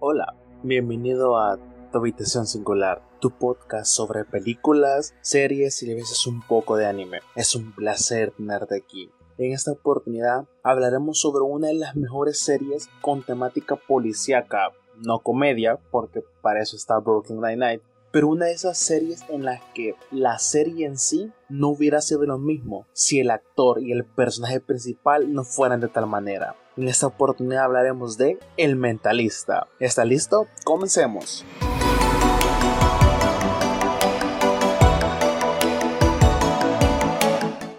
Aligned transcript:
Hola, 0.00 0.36
bienvenido 0.62 1.36
a 1.36 1.58
Tu 1.90 1.98
Habitación 1.98 2.46
Singular, 2.46 3.02
tu 3.20 3.32
podcast 3.32 3.86
sobre 3.86 4.24
películas, 4.24 5.12
series 5.22 5.82
y 5.82 5.90
a 5.90 5.96
veces 5.96 6.24
un 6.28 6.40
poco 6.46 6.76
de 6.76 6.86
anime. 6.86 7.18
Es 7.34 7.56
un 7.56 7.74
placer 7.74 8.30
tenerte 8.36 8.76
aquí. 8.76 9.10
En 9.38 9.52
esta 9.52 9.72
oportunidad 9.72 10.46
hablaremos 10.62 11.18
sobre 11.18 11.42
una 11.42 11.66
de 11.66 11.74
las 11.74 11.96
mejores 11.96 12.38
series 12.38 12.88
con 13.00 13.24
temática 13.24 13.74
policíaca, 13.74 14.70
no 15.04 15.18
comedia, 15.18 15.80
porque 15.90 16.22
para 16.42 16.62
eso 16.62 16.76
está 16.76 17.00
Broken 17.00 17.40
Night, 17.40 17.82
pero 18.12 18.28
una 18.28 18.46
de 18.46 18.52
esas 18.52 18.78
series 18.78 19.24
en 19.28 19.44
las 19.44 19.60
que 19.74 19.96
la 20.12 20.38
serie 20.38 20.86
en 20.86 20.96
sí 20.96 21.32
no 21.48 21.70
hubiera 21.70 22.00
sido 22.02 22.22
lo 22.22 22.38
mismo 22.38 22.86
si 22.92 23.18
el 23.18 23.32
actor 23.32 23.82
y 23.82 23.90
el 23.90 24.04
personaje 24.04 24.60
principal 24.60 25.34
no 25.34 25.42
fueran 25.42 25.80
de 25.80 25.88
tal 25.88 26.06
manera. 26.06 26.54
En 26.78 26.86
esta 26.86 27.08
oportunidad 27.08 27.64
hablaremos 27.64 28.16
de 28.18 28.38
El 28.56 28.76
Mentalista. 28.76 29.66
¿Está 29.80 30.04
listo? 30.04 30.46
Comencemos. 30.62 31.44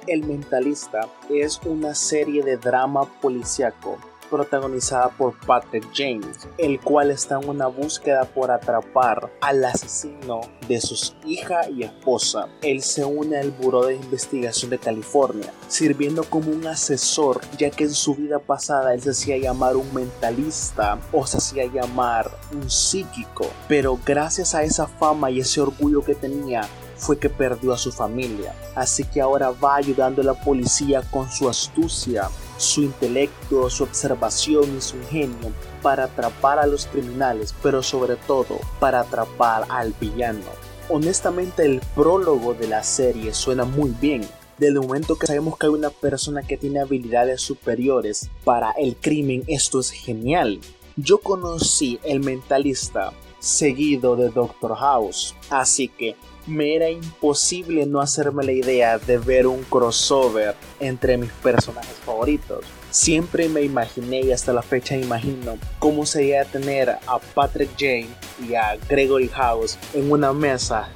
El 0.06 0.26
Mentalista 0.26 1.08
es 1.30 1.62
una 1.64 1.96
serie 1.96 2.44
de 2.44 2.58
drama 2.58 3.06
policíaco 3.22 3.98
protagonizada 4.30 5.10
por 5.10 5.34
Patrick 5.46 5.86
James, 5.94 6.48
el 6.58 6.80
cual 6.80 7.12
está 7.12 7.40
en 7.40 7.50
una 7.50 7.68
búsqueda 7.68 8.24
por 8.24 8.52
atrapar 8.52 9.32
al 9.42 9.64
asesino 9.66 10.42
de 10.68 10.80
su 10.80 11.14
hija 11.26 11.70
y 11.70 11.84
esposa. 11.84 12.48
Él 12.62 12.82
se 12.82 13.04
une 13.04 13.38
al 13.38 13.52
Buró 13.52 13.86
de 13.86 13.96
Investigación 13.96 14.72
de 14.72 14.78
California, 14.78 15.52
sirviendo 15.68 16.23
como 16.23 16.52
un 16.52 16.68
asesor, 16.68 17.42
ya 17.58 17.70
que 17.70 17.86
en 17.86 17.94
su 17.94 18.16
vida 18.16 18.40
pasada 18.40 18.94
él 18.94 19.02
se 19.02 19.12
hacía 19.12 19.38
llamar 19.38 19.76
un 19.76 19.94
mentalista 19.94 21.00
o 21.12 21.26
se 21.26 21.38
hacía 21.38 21.66
llamar 21.66 22.30
un 22.54 22.70
psíquico. 22.70 23.48
Pero 23.68 24.00
gracias 24.06 24.56
a 24.56 24.64
esa 24.64 24.88
fama 24.88 25.32
y 25.32 25.40
ese 25.40 25.62
orgullo 25.62 26.03
que 26.03 26.16
tenía, 26.16 26.62
fue 27.00 27.18
que 27.18 27.30
perdió 27.30 27.73
a 27.73 27.78
su 27.78 27.92
familia. 27.92 28.53
Así 28.75 29.03
que 29.03 29.22
ahora 29.22 29.52
va 29.52 29.78
ayudando 29.78 30.22
a 30.22 30.25
la 30.25 30.34
policía 30.34 31.02
con 31.09 31.31
su 31.31 31.50
astucia, 31.50 32.30
su 32.60 32.84
intelecto, 32.84 33.70
su 33.70 33.84
observación 33.84 34.78
y 34.78 34.82
su 34.82 34.98
ingenio 34.98 35.54
para 35.82 36.04
atrapar 36.04 36.60
a 36.60 36.68
los 36.68 36.86
criminales, 36.86 37.56
pero 37.64 37.82
sobre 37.82 38.18
todo 38.18 38.60
para 38.80 39.00
atrapar 39.00 39.66
al 39.70 39.94
villano. 40.00 40.44
Honestamente 40.90 41.66
el 41.66 41.82
prólogo 41.96 42.54
de 42.54 42.68
la 42.68 42.84
serie 42.84 43.34
suena 43.34 43.64
muy 43.64 43.92
bien. 44.02 44.28
Desde 44.58 44.74
el 44.74 44.82
momento 44.82 45.18
que 45.18 45.28
sabemos 45.28 45.58
que 45.58 45.68
hay 45.68 45.72
una 45.72 45.90
persona 45.90 46.44
que 46.44 46.58
tiene 46.58 46.82
habilidades 46.82 47.42
superiores 47.42 48.30
para 48.44 48.72
el 48.72 48.98
crimen, 48.98 49.44
esto 49.48 49.80
es 49.80 49.92
genial. 49.92 50.60
Yo 50.98 51.20
conocí 51.20 51.98
el 52.04 52.20
mentalista 52.20 53.14
seguido 53.40 54.18
de 54.18 54.30
Doctor 54.30 54.76
House, 54.76 55.34
así 55.50 55.88
que 55.88 56.18
me 56.50 56.75
era 56.75 56.89
imposible 56.89 57.86
no 57.86 58.02
hacerme 58.02 58.44
la 58.44 58.52
idea 58.52 58.97
de 58.97 59.17
ver 59.17 59.47
un 59.47 59.64
crossover 59.64 60.56
entre 60.80 61.17
mis 61.17 61.31
personajes 61.31 61.95
favoritos. 62.06 62.66
Siempre 62.89 63.47
me 63.47 63.61
imaginé 63.61 64.22
y 64.22 64.31
hasta 64.31 64.52
la 64.52 64.61
fecha 64.61 64.97
imagino 64.97 65.58
cómo 65.78 66.06
sería 66.06 66.44
tener 66.45 66.89
a 66.89 67.19
Patrick 67.33 67.69
Jane 67.78 68.09
y 68.47 68.56
a 68.56 68.78
Gregory 68.89 69.28
House 69.30 69.78
en 69.94 70.11
una 70.11 70.33
mesa 70.33 70.89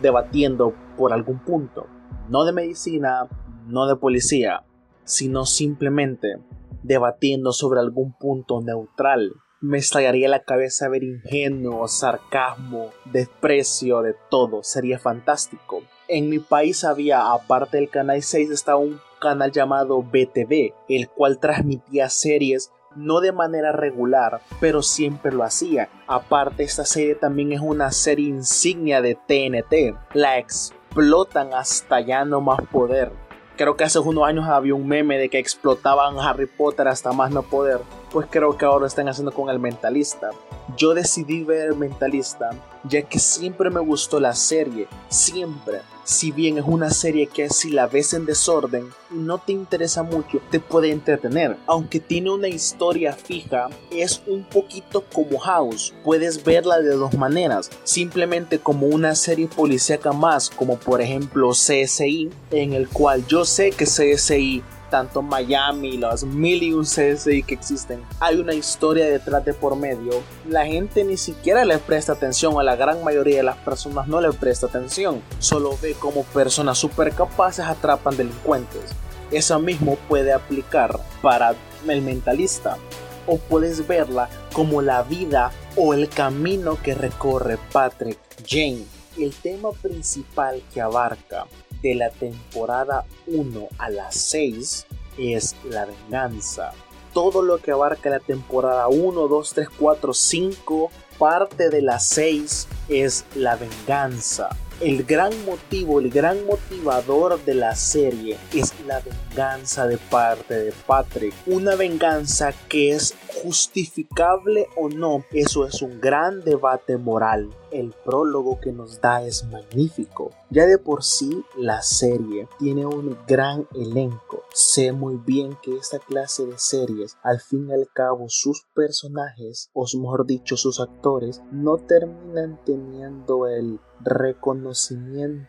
debatiendo 0.00 0.72
por 0.96 1.12
algún 1.12 1.40
punto. 1.40 1.86
No 2.28 2.44
de 2.44 2.52
medicina, 2.52 3.28
no 3.66 3.86
de 3.86 3.96
policía, 3.96 4.64
sino 5.04 5.44
simplemente 5.46 6.36
debatiendo 6.82 7.52
sobre 7.52 7.80
algún 7.80 8.12
punto 8.12 8.60
neutral 8.60 9.32
me 9.60 9.78
estallaría 9.78 10.28
la 10.28 10.44
cabeza 10.44 10.88
ver 10.88 11.02
ingenuo, 11.02 11.88
sarcasmo, 11.88 12.90
desprecio 13.06 14.02
de 14.02 14.14
todo, 14.30 14.62
sería 14.62 14.98
fantástico. 14.98 15.82
En 16.06 16.28
mi 16.28 16.38
país 16.38 16.84
había, 16.84 17.32
aparte 17.32 17.76
del 17.78 17.90
canal 17.90 18.22
6, 18.22 18.50
estaba 18.50 18.78
un 18.78 19.00
canal 19.20 19.50
llamado 19.50 20.00
BTV, 20.02 20.74
el 20.88 21.08
cual 21.08 21.40
transmitía 21.40 22.08
series 22.08 22.70
no 22.94 23.20
de 23.20 23.32
manera 23.32 23.72
regular, 23.72 24.40
pero 24.60 24.82
siempre 24.82 25.32
lo 25.32 25.42
hacía. 25.42 25.88
Aparte, 26.06 26.62
esta 26.62 26.84
serie 26.84 27.16
también 27.16 27.52
es 27.52 27.60
una 27.60 27.90
serie 27.90 28.28
insignia 28.28 29.02
de 29.02 29.14
TNT. 29.14 29.96
La 30.14 30.38
explotan 30.38 31.52
hasta 31.52 32.00
ya 32.00 32.24
no 32.24 32.40
más 32.40 32.60
poder. 32.72 33.10
Creo 33.56 33.76
que 33.76 33.84
hace 33.84 33.98
unos 33.98 34.24
años 34.24 34.48
había 34.48 34.74
un 34.74 34.86
meme 34.86 35.18
de 35.18 35.28
que 35.28 35.38
explotaban 35.38 36.18
Harry 36.20 36.46
Potter 36.46 36.86
hasta 36.88 37.12
más 37.12 37.32
no 37.32 37.42
poder 37.42 37.80
pues 38.10 38.26
creo 38.30 38.56
que 38.56 38.64
ahora 38.64 38.86
están 38.86 39.08
haciendo 39.08 39.32
con 39.32 39.48
el 39.50 39.58
mentalista. 39.58 40.30
Yo 40.76 40.94
decidí 40.94 41.44
ver 41.44 41.68
el 41.68 41.76
mentalista 41.76 42.50
ya 42.84 43.02
que 43.02 43.18
siempre 43.18 43.70
me 43.70 43.80
gustó 43.80 44.20
la 44.20 44.34
serie, 44.34 44.88
siempre. 45.08 45.80
Si 46.04 46.32
bien 46.32 46.56
es 46.56 46.64
una 46.66 46.88
serie 46.88 47.26
que 47.26 47.50
si 47.50 47.70
la 47.70 47.86
ves 47.86 48.14
en 48.14 48.24
desorden 48.24 48.88
y 49.10 49.18
no 49.18 49.38
te 49.38 49.52
interesa 49.52 50.02
mucho, 50.02 50.40
te 50.50 50.58
puede 50.58 50.90
entretener. 50.90 51.58
Aunque 51.66 52.00
tiene 52.00 52.30
una 52.30 52.48
historia 52.48 53.12
fija, 53.12 53.68
es 53.90 54.22
un 54.26 54.44
poquito 54.44 55.04
como 55.12 55.38
House. 55.38 55.92
Puedes 56.04 56.42
verla 56.42 56.80
de 56.80 56.96
dos 56.96 57.12
maneras. 57.14 57.70
Simplemente 57.84 58.58
como 58.58 58.86
una 58.86 59.14
serie 59.14 59.48
policíaca 59.48 60.12
más, 60.12 60.48
como 60.48 60.78
por 60.78 61.02
ejemplo 61.02 61.50
CSI, 61.50 62.30
en 62.52 62.72
el 62.72 62.88
cual 62.88 63.26
yo 63.26 63.44
sé 63.44 63.70
que 63.70 63.84
CSI 63.84 64.62
tanto 64.90 65.22
Miami, 65.22 65.96
los 65.96 66.24
mil 66.24 66.62
y 66.62 66.72
un 66.72 66.84
CSI 66.84 67.42
que 67.42 67.54
existen, 67.54 68.02
hay 68.20 68.36
una 68.36 68.54
historia 68.54 69.06
detrás 69.06 69.44
de 69.44 69.54
por 69.54 69.76
medio, 69.76 70.22
la 70.48 70.66
gente 70.66 71.04
ni 71.04 71.16
siquiera 71.16 71.64
le 71.64 71.78
presta 71.78 72.12
atención, 72.12 72.58
a 72.58 72.62
la 72.62 72.76
gran 72.76 73.02
mayoría 73.04 73.38
de 73.38 73.42
las 73.42 73.56
personas 73.56 74.08
no 74.08 74.20
le 74.20 74.32
presta 74.32 74.66
atención, 74.66 75.22
solo 75.38 75.76
ve 75.82 75.94
como 75.94 76.24
personas 76.24 76.78
super 76.78 77.12
capaces 77.12 77.64
atrapan 77.64 78.16
delincuentes. 78.16 78.82
Eso 79.30 79.58
mismo 79.58 79.96
puede 80.08 80.32
aplicar 80.32 80.98
para 81.20 81.54
el 81.86 82.02
mentalista, 82.02 82.78
o 83.26 83.36
puedes 83.36 83.86
verla 83.86 84.28
como 84.52 84.82
la 84.82 85.02
vida 85.02 85.52
o 85.76 85.94
el 85.94 86.08
camino 86.08 86.78
que 86.82 86.94
recorre 86.94 87.58
Patrick 87.72 88.18
Jane. 88.46 88.84
El 89.18 89.34
tema 89.34 89.70
principal 89.72 90.62
que 90.72 90.80
abarca 90.80 91.46
de 91.82 91.94
la 91.94 92.10
temporada 92.10 93.04
1 93.26 93.68
a 93.78 93.90
la 93.90 94.10
6 94.10 94.86
es 95.18 95.56
la 95.64 95.86
venganza. 95.86 96.72
Todo 97.12 97.42
lo 97.42 97.58
que 97.58 97.72
abarca 97.72 98.10
la 98.10 98.20
temporada 98.20 98.88
1, 98.88 99.28
2, 99.28 99.52
3, 99.54 99.68
4, 99.78 100.12
5, 100.12 100.90
parte 101.18 101.68
de 101.68 101.82
la 101.82 101.98
6 101.98 102.68
es 102.88 103.24
la 103.34 103.56
venganza. 103.56 104.50
El 104.80 105.02
gran 105.02 105.32
motivo, 105.44 105.98
el 105.98 106.08
gran 106.08 106.46
motivador 106.46 107.44
de 107.44 107.54
la 107.54 107.74
serie 107.74 108.38
es 108.54 108.72
la 108.86 109.00
venganza 109.00 109.88
de 109.88 109.98
parte 109.98 110.54
de 110.54 110.72
Patrick. 110.86 111.34
Una 111.46 111.74
venganza 111.74 112.52
que 112.68 112.92
es 112.92 113.12
justificable 113.42 114.68
o 114.76 114.88
no, 114.88 115.24
eso 115.32 115.66
es 115.66 115.82
un 115.82 116.00
gran 116.00 116.44
debate 116.44 116.96
moral. 116.96 117.50
El 117.72 117.92
prólogo 118.04 118.60
que 118.60 118.70
nos 118.70 119.00
da 119.00 119.24
es 119.24 119.44
magnífico. 119.46 120.30
Ya 120.50 120.66
de 120.66 120.78
por 120.78 121.02
sí 121.02 121.42
la 121.56 121.82
serie 121.82 122.46
tiene 122.60 122.86
un 122.86 123.18
gran 123.26 123.66
elenco. 123.74 124.37
Sé 124.52 124.92
muy 124.92 125.16
bien 125.16 125.56
que 125.62 125.76
esta 125.76 125.98
clase 125.98 126.46
de 126.46 126.58
series, 126.58 127.16
al 127.22 127.40
fin 127.40 127.68
y 127.68 127.72
al 127.72 127.88
cabo, 127.92 128.26
sus 128.28 128.66
personajes, 128.74 129.70
o 129.72 129.86
mejor 130.00 130.26
dicho, 130.26 130.56
sus 130.56 130.80
actores, 130.80 131.42
no 131.52 131.76
terminan 131.76 132.58
teniendo 132.64 133.46
el 133.46 133.78
reconocimiento, 134.00 135.48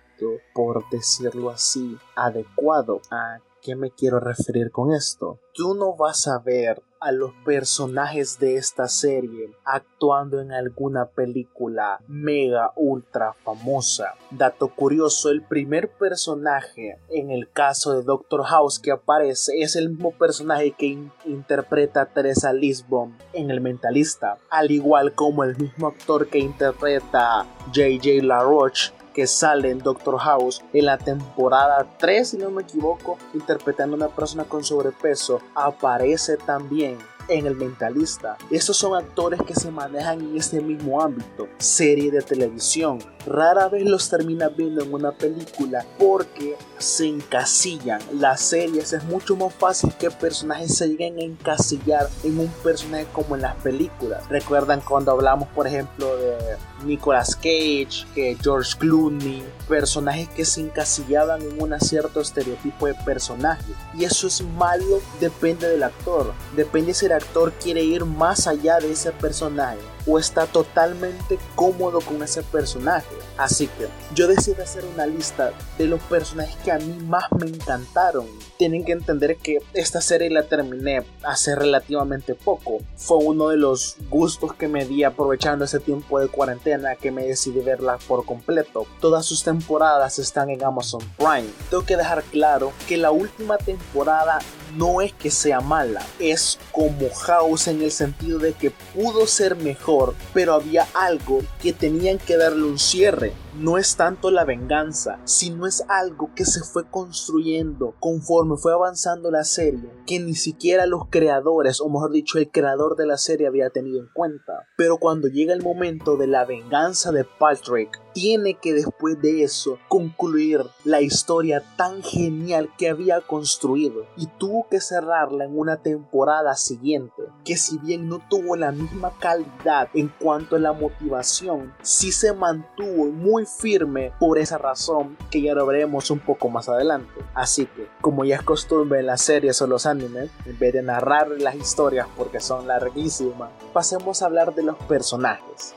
por 0.53 0.87
decirlo 0.89 1.49
así, 1.49 1.97
adecuado. 2.15 3.01
¿A 3.09 3.39
qué 3.61 3.75
me 3.75 3.91
quiero 3.91 4.19
referir 4.19 4.71
con 4.71 4.93
esto? 4.93 5.39
Tú 5.53 5.73
no 5.73 5.95
vas 5.95 6.27
a 6.27 6.39
ver 6.39 6.81
a 6.99 7.11
los 7.11 7.31
personajes 7.45 8.39
de 8.39 8.55
esta 8.55 8.87
serie 8.87 9.51
actuando 9.63 10.41
en 10.41 10.51
alguna 10.51 11.05
película 11.05 11.99
mega 12.07 12.71
ultra 12.75 13.33
famosa. 13.43 14.15
Dato 14.31 14.67
curioso, 14.75 15.29
el 15.29 15.41
primer 15.41 15.89
personaje 15.89 16.99
en 17.09 17.31
el 17.31 17.49
caso 17.49 17.93
de 17.93 18.03
Doctor 18.03 18.43
House 18.43 18.79
que 18.79 18.91
aparece 18.91 19.61
es 19.61 19.75
el 19.75 19.89
mismo 19.89 20.11
personaje 20.11 20.71
que 20.71 20.97
interpreta 21.25 22.01
a 22.01 22.05
Teresa 22.07 22.51
Lisbon 22.51 23.17
en 23.33 23.49
El 23.49 23.61
Mentalista, 23.61 24.37
al 24.49 24.71
igual 24.71 25.13
como 25.13 25.43
el 25.43 25.57
mismo 25.57 25.87
actor 25.87 26.27
que 26.27 26.39
interpreta 26.39 27.45
JJ 27.71 28.23
LaRoche 28.23 28.98
que 29.19 29.27
sale 29.27 29.69
en 29.69 29.79
Doctor 29.79 30.17
House 30.17 30.63
en 30.71 30.85
la 30.85 30.97
temporada 30.97 31.85
3, 31.97 32.25
si 32.25 32.37
no 32.37 32.49
me 32.51 32.61
equivoco, 32.61 33.17
interpretando 33.33 33.97
a 33.97 33.97
una 33.97 34.07
persona 34.07 34.45
con 34.45 34.63
sobrepeso, 34.63 35.41
aparece 35.53 36.37
también 36.37 36.97
en 37.27 37.45
El 37.45 37.57
Mentalista. 37.57 38.37
Estos 38.49 38.77
son 38.77 38.95
actores 38.95 39.41
que 39.41 39.53
se 39.53 39.71
manejan 39.71 40.21
en 40.21 40.37
este 40.37 40.61
mismo 40.61 41.01
ámbito, 41.01 41.49
serie 41.57 42.11
de 42.11 42.21
televisión. 42.21 42.99
Rara 43.25 43.67
vez 43.67 43.83
los 43.83 44.09
terminas 44.09 44.55
viendo 44.55 44.85
en 44.85 44.93
una 44.93 45.11
película 45.11 45.85
porque 45.97 46.55
se 46.77 47.07
encasillan. 47.07 47.99
Las 48.13 48.39
series 48.39 48.93
es 48.93 49.03
mucho 49.03 49.35
más 49.35 49.53
fácil 49.53 49.93
que 49.99 50.09
personajes 50.11 50.77
se 50.77 50.87
lleguen 50.87 51.19
a 51.19 51.23
encasillar 51.23 52.07
en 52.23 52.39
un 52.39 52.47
personaje 52.63 53.05
como 53.11 53.35
en 53.35 53.41
las 53.41 53.55
películas. 53.57 54.29
Recuerdan 54.29 54.79
cuando 54.79 55.11
hablamos, 55.11 55.49
por 55.49 55.67
ejemplo, 55.67 56.15
de 56.15 56.37
Nicolas 56.83 57.35
Cage, 57.35 58.05
que 58.13 58.37
George 58.41 58.77
Clooney, 58.77 59.43
personajes 59.67 60.29
que 60.29 60.45
se 60.45 60.61
encasillaban 60.61 61.41
en 61.41 61.61
un 61.61 61.79
cierto 61.79 62.21
estereotipo 62.21 62.87
de 62.87 62.95
personaje. 62.95 63.73
Y 63.97 64.03
eso 64.03 64.27
es 64.27 64.41
malo, 64.41 65.01
depende 65.19 65.67
del 65.69 65.83
actor. 65.83 66.33
Depende 66.55 66.93
si 66.93 67.05
el 67.05 67.13
actor 67.13 67.53
quiere 67.53 67.83
ir 67.83 68.05
más 68.05 68.47
allá 68.47 68.79
de 68.79 68.91
ese 68.91 69.11
personaje 69.11 69.79
o 70.07 70.17
está 70.17 70.47
totalmente 70.47 71.37
cómodo 71.55 72.01
con 72.01 72.21
ese 72.23 72.43
personaje. 72.43 73.15
Así 73.37 73.67
que 73.67 73.87
yo 74.15 74.27
decidí 74.27 74.61
hacer 74.61 74.83
una 74.85 75.05
lista 75.05 75.53
de 75.77 75.85
los 75.85 76.01
personajes 76.03 76.55
que 76.63 76.71
a 76.71 76.79
mí 76.79 76.97
más 77.05 77.25
me 77.39 77.47
encantaron. 77.47 78.27
Tienen 78.59 78.83
que 78.83 78.91
entender 78.91 79.37
que 79.37 79.59
esta 79.73 80.01
serie 80.01 80.29
la 80.29 80.43
terminé 80.43 81.05
hace 81.23 81.55
relativamente 81.55 82.35
poco. 82.35 82.79
Fue 82.97 83.15
uno 83.15 83.47
de 83.47 83.55
los 83.55 83.95
gustos 84.09 84.53
que 84.53 84.67
me 84.67 84.83
di 84.83 85.05
aprovechando 85.05 85.63
ese 85.63 85.79
tiempo 85.79 86.19
de 86.19 86.27
cuarentena 86.27 86.97
que 86.97 87.09
me 87.09 87.23
decidí 87.25 87.61
verla 87.61 87.97
por 88.05 88.25
completo. 88.25 88.85
Todas 88.99 89.25
sus 89.25 89.45
temporadas 89.45 90.19
están 90.19 90.49
en 90.49 90.61
Amazon 90.61 90.99
Prime. 91.17 91.47
Tengo 91.69 91.85
que 91.85 91.95
dejar 91.95 92.21
claro 92.23 92.73
que 92.85 92.97
la 92.97 93.11
última 93.11 93.57
temporada 93.57 94.39
no 94.75 94.99
es 94.99 95.13
que 95.13 95.31
sea 95.31 95.61
mala, 95.61 96.05
es 96.19 96.59
como 96.73 97.09
House 97.11 97.69
en 97.69 97.81
el 97.81 97.91
sentido 97.91 98.39
de 98.39 98.51
que 98.53 98.71
pudo 98.93 99.25
ser 99.25 99.55
mejor, 99.55 100.13
pero 100.33 100.53
había 100.53 100.85
algo 100.93 101.41
que 101.61 101.71
tenían 101.71 102.17
que 102.17 102.35
darle 102.35 102.63
un 102.65 102.77
cierre 102.77 103.33
no 103.59 103.77
es 103.77 103.97
tanto 103.97 104.31
la 104.31 104.45
venganza, 104.45 105.19
sino 105.25 105.67
es 105.67 105.83
algo 105.89 106.31
que 106.33 106.45
se 106.45 106.61
fue 106.61 106.89
construyendo 106.89 107.93
conforme 107.99 108.55
fue 108.55 108.73
avanzando 108.73 109.31
la 109.31 109.43
serie, 109.43 109.91
que 110.07 110.19
ni 110.19 110.33
siquiera 110.33 110.85
los 110.85 111.09
creadores, 111.09 111.81
o 111.81 111.89
mejor 111.89 112.11
dicho, 112.11 112.37
el 112.37 112.49
creador 112.49 112.95
de 112.95 113.05
la 113.05 113.17
serie 113.17 113.47
había 113.47 113.69
tenido 113.69 113.99
en 113.99 114.07
cuenta. 114.13 114.67
Pero 114.77 114.97
cuando 114.97 115.27
llega 115.27 115.53
el 115.53 115.61
momento 115.61 116.15
de 116.15 116.27
la 116.27 116.45
venganza 116.45 117.11
de 117.11 117.25
Patrick, 117.25 118.01
tiene 118.13 118.55
que 118.55 118.73
después 118.73 119.21
de 119.21 119.43
eso 119.43 119.77
concluir 119.87 120.61
la 120.83 121.01
historia 121.01 121.63
tan 121.77 122.03
genial 122.03 122.69
que 122.77 122.89
había 122.89 123.21
construido 123.21 124.05
y 124.17 124.27
tuvo 124.27 124.67
que 124.69 124.79
cerrarla 124.79 125.45
en 125.45 125.57
una 125.57 125.77
temporada 125.77 126.55
siguiente, 126.55 127.23
que 127.43 127.57
si 127.57 127.77
bien 127.77 128.09
no 128.09 128.21
tuvo 128.29 128.55
la 128.55 128.71
misma 128.71 129.11
calidad 129.19 129.89
en 129.93 130.09
cuanto 130.19 130.55
a 130.55 130.59
la 130.59 130.73
motivación, 130.73 131.73
sí 131.81 132.11
se 132.11 132.33
mantuvo 132.33 133.05
muy 133.05 133.45
firme 133.45 134.11
por 134.19 134.37
esa 134.37 134.57
razón 134.57 135.17
que 135.31 135.41
ya 135.41 135.53
lo 135.53 135.65
veremos 135.65 136.11
un 136.11 136.19
poco 136.19 136.49
más 136.49 136.69
adelante. 136.69 137.13
Así 137.33 137.65
que, 137.65 137.87
como 138.01 138.25
ya 138.25 138.35
es 138.35 138.43
costumbre 138.43 138.99
en 138.99 139.07
las 139.07 139.21
series 139.21 139.61
o 139.61 139.67
los 139.67 139.85
animes, 139.85 140.29
en 140.45 140.57
vez 140.59 140.73
de 140.73 140.81
narrar 140.81 141.29
las 141.29 141.55
historias 141.55 142.07
porque 142.17 142.39
son 142.39 142.67
larguísimas, 142.67 143.49
pasemos 143.73 144.21
a 144.21 144.25
hablar 144.25 144.55
de 144.55 144.63
los 144.63 144.77
personajes. 144.77 145.75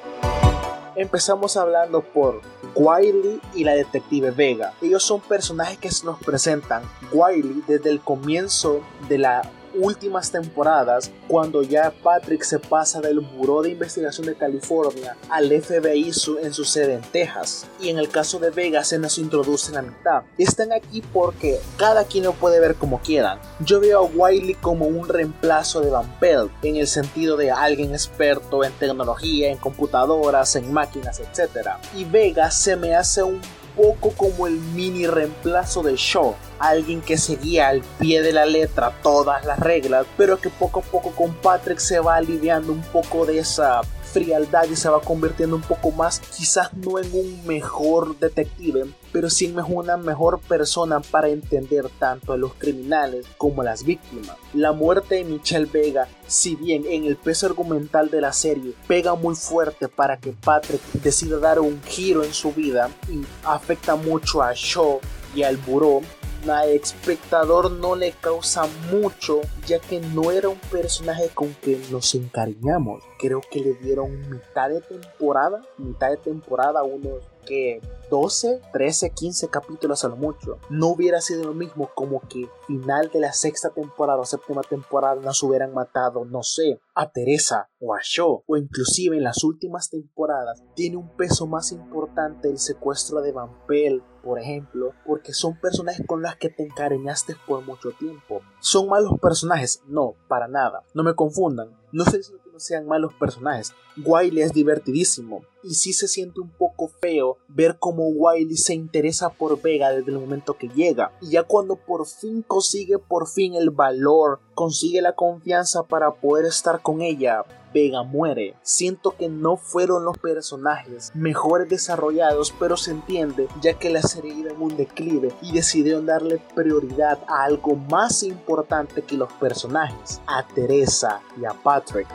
Empezamos 0.95 1.57
hablando 1.57 2.03
por 2.03 2.41
Wiley 2.75 3.41
y 3.55 3.65
la 3.65 3.73
detective 3.73 4.31
Vega. 4.31 4.75
Ellos 4.83 5.03
son 5.03 5.21
personajes 5.21 5.79
que 5.79 5.91
se 5.91 6.05
nos 6.05 6.19
presentan. 6.19 6.83
Wiley 7.13 7.63
desde 7.67 7.91
el 7.91 8.01
comienzo 8.01 8.83
de 9.09 9.19
la 9.19 9.43
últimas 9.75 10.31
temporadas, 10.31 11.11
cuando 11.29 11.63
ya 11.63 11.93
Patrick 12.03 12.43
se 12.43 12.59
pasa 12.59 13.01
del 13.01 13.21
Buró 13.21 13.63
de 13.63 13.71
Investigación 13.71 14.27
de 14.27 14.35
California 14.35 15.17
al 15.29 15.51
FBI 15.51 16.13
en 16.43 16.53
su 16.53 16.65
sede 16.65 16.95
en 16.95 17.03
Texas. 17.03 17.67
Y 17.81 17.89
en 17.89 17.99
el 17.99 18.09
caso 18.09 18.39
de 18.39 18.51
Vegas 18.51 18.89
se 18.89 18.99
nos 18.99 19.19
introduce 19.19 19.69
en 19.69 19.75
la 19.75 19.83
mitad. 19.83 20.23
Están 20.39 20.73
aquí 20.73 21.03
porque 21.13 21.61
cada 21.77 22.05
quien 22.05 22.25
lo 22.25 22.33
puede 22.33 22.61
ver 22.61 22.75
como 22.75 23.01
quieran. 23.01 23.39
Yo 23.61 23.81
veo 23.81 24.01
a 24.01 24.03
Wiley 24.03 24.55
como 24.55 24.87
un 24.87 25.09
reemplazo 25.09 25.81
de 25.81 25.91
Van 25.91 26.19
Pelt, 26.19 26.53
en 26.63 26.77
el 26.77 26.87
sentido 26.87 27.37
de 27.37 27.51
alguien 27.51 27.93
experto 27.93 28.65
en 28.65 28.73
tecnología, 28.73 29.51
en 29.51 29.59
computadoras, 29.59 30.57
en 30.57 30.73
máquinas, 30.73 31.21
etc. 31.21 31.71
Y 31.97 32.05
Vegas 32.05 32.59
se 32.59 32.77
me 32.77 32.95
hace 32.95 33.23
un 33.23 33.41
poco 33.77 34.11
como 34.11 34.47
el 34.47 34.55
mini 34.55 35.07
reemplazo 35.07 35.83
de 35.83 35.97
Shaw, 35.97 36.35
alguien 36.59 37.01
que 37.01 37.19
seguía 37.19 37.69
al 37.69 37.83
pie 37.99 38.23
de 38.23 38.33
la 38.33 38.47
letra 38.47 38.93
todas 39.03 39.45
las 39.45 39.59
reglas, 39.59 40.07
pero 40.17 40.41
que 40.41 40.51
poco 40.51 40.81
a 40.81 40.83
poco 40.83 41.11
con 41.13 41.35
Patrick 41.35 41.79
se 41.79 42.01
va 42.01 42.17
aliviando 42.17 42.73
un 42.73 42.83
poco 42.83 43.27
de 43.27 43.39
esa 43.39 43.83
frialdad 44.13 44.65
y 44.71 44.77
se 44.77 44.89
va 44.89 45.01
convirtiendo 45.01 45.57
un 45.57 45.63
poco 45.63 45.91
más, 45.91 46.21
quizás 46.21 46.73
no 46.75 46.99
en 46.99 47.13
un 47.13 47.47
mejor 47.47 48.19
detective, 48.19 48.85
pero 49.13 49.31
sí 49.31 49.47
en 49.47 49.59
una 49.59 49.97
mejor 49.97 50.41
persona 50.41 51.01
para 51.01 51.29
entender 51.29 51.89
tanto 51.99 52.33
a 52.33 52.37
los 52.37 52.55
criminales 52.55 53.27
como 53.37 53.63
a 53.63 53.65
las 53.65 53.85
víctimas. 53.85 54.37
La 54.55 54.73
muerte 54.73 55.17
de 55.17 55.25
Michelle 55.25 55.67
Vega, 55.67 56.09
si 56.27 56.57
bien 56.57 56.85
en 56.87 57.05
el 57.05 57.17
peso 57.17 57.47
argumental 57.47 58.11
de 58.11 58.21
la 58.21 58.33
serie 58.33 58.75
pega 58.87 59.15
muy 59.15 59.35
fuerte 59.35 59.89
para 59.89 60.19
que 60.19 60.33
Patrick 60.33 60.83
decida 60.93 61.39
dar 61.39 61.61
un 61.61 61.83
giro 61.83 62.23
en 62.23 62.33
su 62.33 62.53
vida 62.53 62.91
y 63.09 63.23
afecta 63.45 63.97
mucho 63.97 64.43
a 64.43 64.53
Shaw 64.55 65.01
y 65.35 65.43
al 65.43 65.57
buró, 65.57 66.03
al 66.51 66.71
espectador 66.71 67.71
no 67.71 67.95
le 67.95 68.13
causa 68.13 68.67
mucho, 68.91 69.41
ya 69.67 69.79
que 69.79 70.01
no 70.01 70.31
era 70.31 70.49
un 70.49 70.59
personaje 70.59 71.29
con 71.33 71.55
que 71.55 71.81
nos 71.91 72.15
encariñamos. 72.15 73.03
Creo 73.23 73.41
que 73.41 73.61
le 73.61 73.75
dieron 73.75 74.19
mitad 74.29 74.69
de 74.69 74.81
temporada, 74.81 75.63
mitad 75.79 76.11
de 76.11 76.17
temporada, 76.17 76.83
unos 76.83 77.23
que 77.47 77.81
12, 78.11 78.61
13, 78.73 79.11
15 79.11 79.49
capítulos 79.49 80.05
a 80.05 80.09
lo 80.09 80.17
mucho. 80.17 80.59
No 80.69 80.89
hubiera 80.89 81.21
sido 81.21 81.45
lo 81.45 81.55
mismo 81.55 81.91
como 81.95 82.21
que 82.29 82.49
final 82.67 83.11
de 83.13 83.21
la 83.21 83.33
sexta 83.33 83.71
temporada 83.71 84.19
o 84.19 84.25
séptima 84.25 84.63
temporada 84.63 85.21
nos 85.21 85.41
hubieran 85.43 85.73
matado, 85.73 86.25
no 86.25 86.43
sé, 86.43 86.81
a 86.95 87.11
Teresa 87.11 87.71
o 87.81 87.95
a 87.95 88.01
Shaw, 88.03 88.43
o 88.45 88.57
inclusive 88.57 89.17
en 89.17 89.23
las 89.23 89.45
últimas 89.45 89.89
temporadas 89.89 90.63
tiene 90.75 90.97
un 90.97 91.17
peso 91.17 91.47
más 91.47 91.73
importante 91.73 92.49
el 92.49 92.59
secuestro 92.59 93.23
de 93.23 93.33
Van 93.33 93.67
Pelt, 93.67 94.03
por 94.23 94.41
ejemplo, 94.41 94.93
porque 95.07 95.33
son 95.33 95.59
personajes 95.61 96.05
con 96.07 96.23
los 96.23 96.35
que 96.37 96.49
te 96.49 96.65
encariñaste 96.65 97.37
por 97.47 97.65
mucho 97.65 97.93
tiempo. 97.93 98.41
¿Son 98.61 98.89
malos 98.89 99.15
personajes? 99.21 99.83
No, 99.87 100.15
para 100.29 100.49
nada. 100.49 100.83
No 100.95 101.03
me 101.03 101.15
confundan. 101.15 101.82
No 101.93 102.05
sé 102.05 102.23
si 102.23 102.33
no 102.33 102.59
sean 102.59 102.87
malos 102.87 103.13
personajes. 103.15 103.75
Wiley 104.03 104.43
es 104.43 104.53
divertidísimo. 104.53 105.45
Y 105.63 105.75
sí 105.75 105.93
se 105.93 106.09
siente 106.09 106.41
un 106.41 106.51
poco 106.51 106.89
feo 106.89 107.37
ver 107.49 107.77
cómo 107.79 108.09
Wiley 108.09 108.57
se 108.57 108.75
interesa 108.75 109.29
por 109.29 109.61
Vega 109.61 109.91
desde 109.91 110.11
el 110.11 110.19
momento 110.19 110.57
que 110.57 110.69
llega. 110.69 111.13
Y 111.21 111.31
ya 111.31 111.43
cuando 111.43 111.77
por 111.77 112.07
fin 112.07 112.43
consigue 112.43 112.99
por 112.99 113.29
fin 113.29 113.55
el 113.55 113.71
valor, 113.71 114.41
consigue 114.55 115.03
la 115.03 115.15
confianza 115.15 115.83
para 115.83 116.15
poder 116.15 116.47
estar 116.47 116.81
con 116.81 117.03
ella, 117.03 117.45
Vega 117.73 118.03
muere. 118.03 118.55
Siento 118.63 119.17
que 119.17 119.29
no 119.29 119.57
fueron 119.57 120.05
los 120.05 120.19
personajes 120.19 121.11
mejores 121.15 121.69
desarrollados, 121.69 122.55
pero 122.59 122.77
se 122.77 122.93
entiende 122.93 123.49
ya 123.61 123.75
que 123.75 123.91
la 123.91 124.03
serie 124.03 124.35
iba 124.35 124.51
en 124.51 124.61
un 124.61 124.77
declive 124.77 125.33
y 125.43 125.53
decidieron 125.53 126.07
darle 126.07 126.41
prioridad 126.55 127.19
a 127.29 127.45
algo 127.45 127.77
más 127.77 128.23
importante 128.23 129.03
que 129.03 129.17
los 129.17 129.33
personajes, 129.35 130.21
a 130.27 130.47
Teresa 130.47 131.21
y 131.41 131.45
a 131.45 131.53
Patrick. 131.53 132.09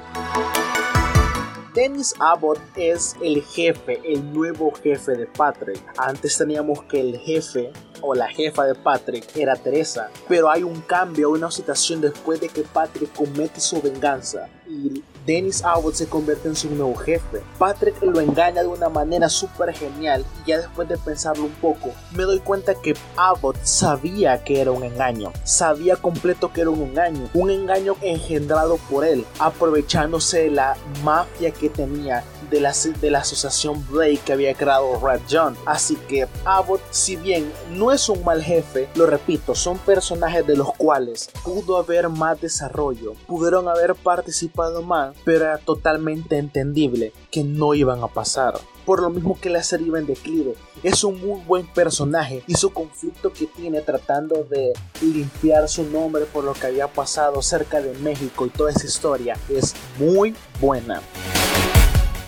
Dennis 1.77 2.15
Abbott 2.17 2.59
es 2.75 3.15
el 3.21 3.43
jefe, 3.43 4.01
el 4.03 4.33
nuevo 4.33 4.71
jefe 4.71 5.11
de 5.11 5.27
Patrick. 5.27 5.79
Antes 5.95 6.35
teníamos 6.35 6.81
que 6.85 6.99
el 6.99 7.19
jefe 7.19 7.71
o 8.01 8.15
la 8.15 8.27
jefa 8.27 8.65
de 8.65 8.73
Patrick 8.73 9.37
era 9.37 9.55
Teresa, 9.55 10.09
pero 10.27 10.49
hay 10.49 10.63
un 10.63 10.81
cambio, 10.81 11.29
una 11.29 11.51
situación 11.51 12.01
después 12.01 12.41
de 12.41 12.49
que 12.49 12.63
Patrick 12.63 13.13
comete 13.13 13.59
su 13.59 13.79
venganza 13.79 14.49
y 14.67 15.03
Dennis 15.27 15.61
Abbott 15.61 15.95
se 15.95 16.07
convierte 16.07 16.47
en 16.47 16.55
su 16.55 16.69
nuevo 16.69 16.95
jefe. 16.95 17.43
Patrick 17.59 18.01
lo 18.01 18.21
engaña 18.21 18.61
de 18.61 18.67
una 18.69 18.87
manera 18.87 19.27
súper 19.27 19.73
genial 19.73 20.25
y 20.45 20.49
ya 20.49 20.59
después 20.59 20.87
de 20.87 20.97
pensarlo 20.97 21.43
un 21.43 21.51
poco, 21.51 21.91
me 22.13 22.23
doy 22.23 22.39
cuenta 22.39 22.73
que 22.75 22.95
Abbott 23.17 23.57
sabía 23.63 24.41
que 24.41 24.61
era 24.61 24.71
un 24.71 24.83
engaño, 24.83 25.33
sabía 25.43 25.97
completo 25.97 26.53
que 26.53 26.61
era 26.61 26.69
un 26.69 26.81
engaño, 26.81 27.29
un 27.33 27.51
engaño 27.51 27.97
engendrado 28.01 28.77
por 28.89 29.03
él, 29.03 29.25
aprovechándose 29.37 30.43
de 30.43 30.51
la 30.51 30.77
mafia 31.03 31.51
que 31.51 31.69
tenía 31.69 32.23
de 32.49 32.61
la, 32.61 32.73
de 33.01 33.11
la 33.11 33.19
asociación 33.19 33.85
Blake 33.89 34.21
que 34.25 34.33
había 34.33 34.53
creado 34.53 34.99
Red 35.05 35.21
John. 35.29 35.57
Así 35.65 35.95
que 36.07 36.27
Abbott, 36.45 36.81
si 36.91 37.15
bien 37.15 37.51
no 37.71 37.91
es 37.91 38.07
un 38.09 38.23
mal 38.23 38.41
jefe, 38.41 38.87
lo 38.95 39.05
repito, 39.05 39.55
son 39.55 39.77
personajes 39.79 40.45
de 40.47 40.55
los 40.55 40.73
cuales 40.73 41.29
pudo 41.43 41.77
haber 41.77 42.09
más 42.09 42.39
desarrollo, 42.39 43.13
pudieron 43.27 43.67
haber 43.67 43.95
participado 43.95 44.81
más, 44.81 45.15
pero 45.23 45.45
era 45.45 45.57
totalmente 45.57 46.37
entendible 46.37 47.13
que 47.31 47.43
no 47.43 47.73
iban 47.73 48.03
a 48.03 48.07
pasar. 48.07 48.59
por 48.85 49.01
lo 49.01 49.09
mismo 49.09 49.37
que 49.37 49.49
la 49.49 49.63
serie 49.63 49.91
va 49.91 49.99
en 49.99 50.05
declive. 50.05 50.53
Es 50.81 51.03
un 51.03 51.19
muy 51.19 51.41
buen 51.41 51.67
personaje 51.67 52.41
y 52.47 52.55
su 52.55 52.71
conflicto 52.71 53.33
que 53.33 53.45
tiene 53.45 53.81
tratando 53.81 54.45
de 54.45 54.71
limpiar 55.01 55.67
su 55.67 55.83
nombre 55.83 56.23
por 56.23 56.45
lo 56.45 56.53
que 56.53 56.67
había 56.67 56.87
pasado 56.87 57.41
cerca 57.41 57.81
de 57.81 57.91
México 57.99 58.45
y 58.45 58.49
toda 58.49 58.71
esa 58.71 58.85
historia 58.85 59.37
es 59.49 59.75
muy 59.99 60.33
buena. 60.61 61.01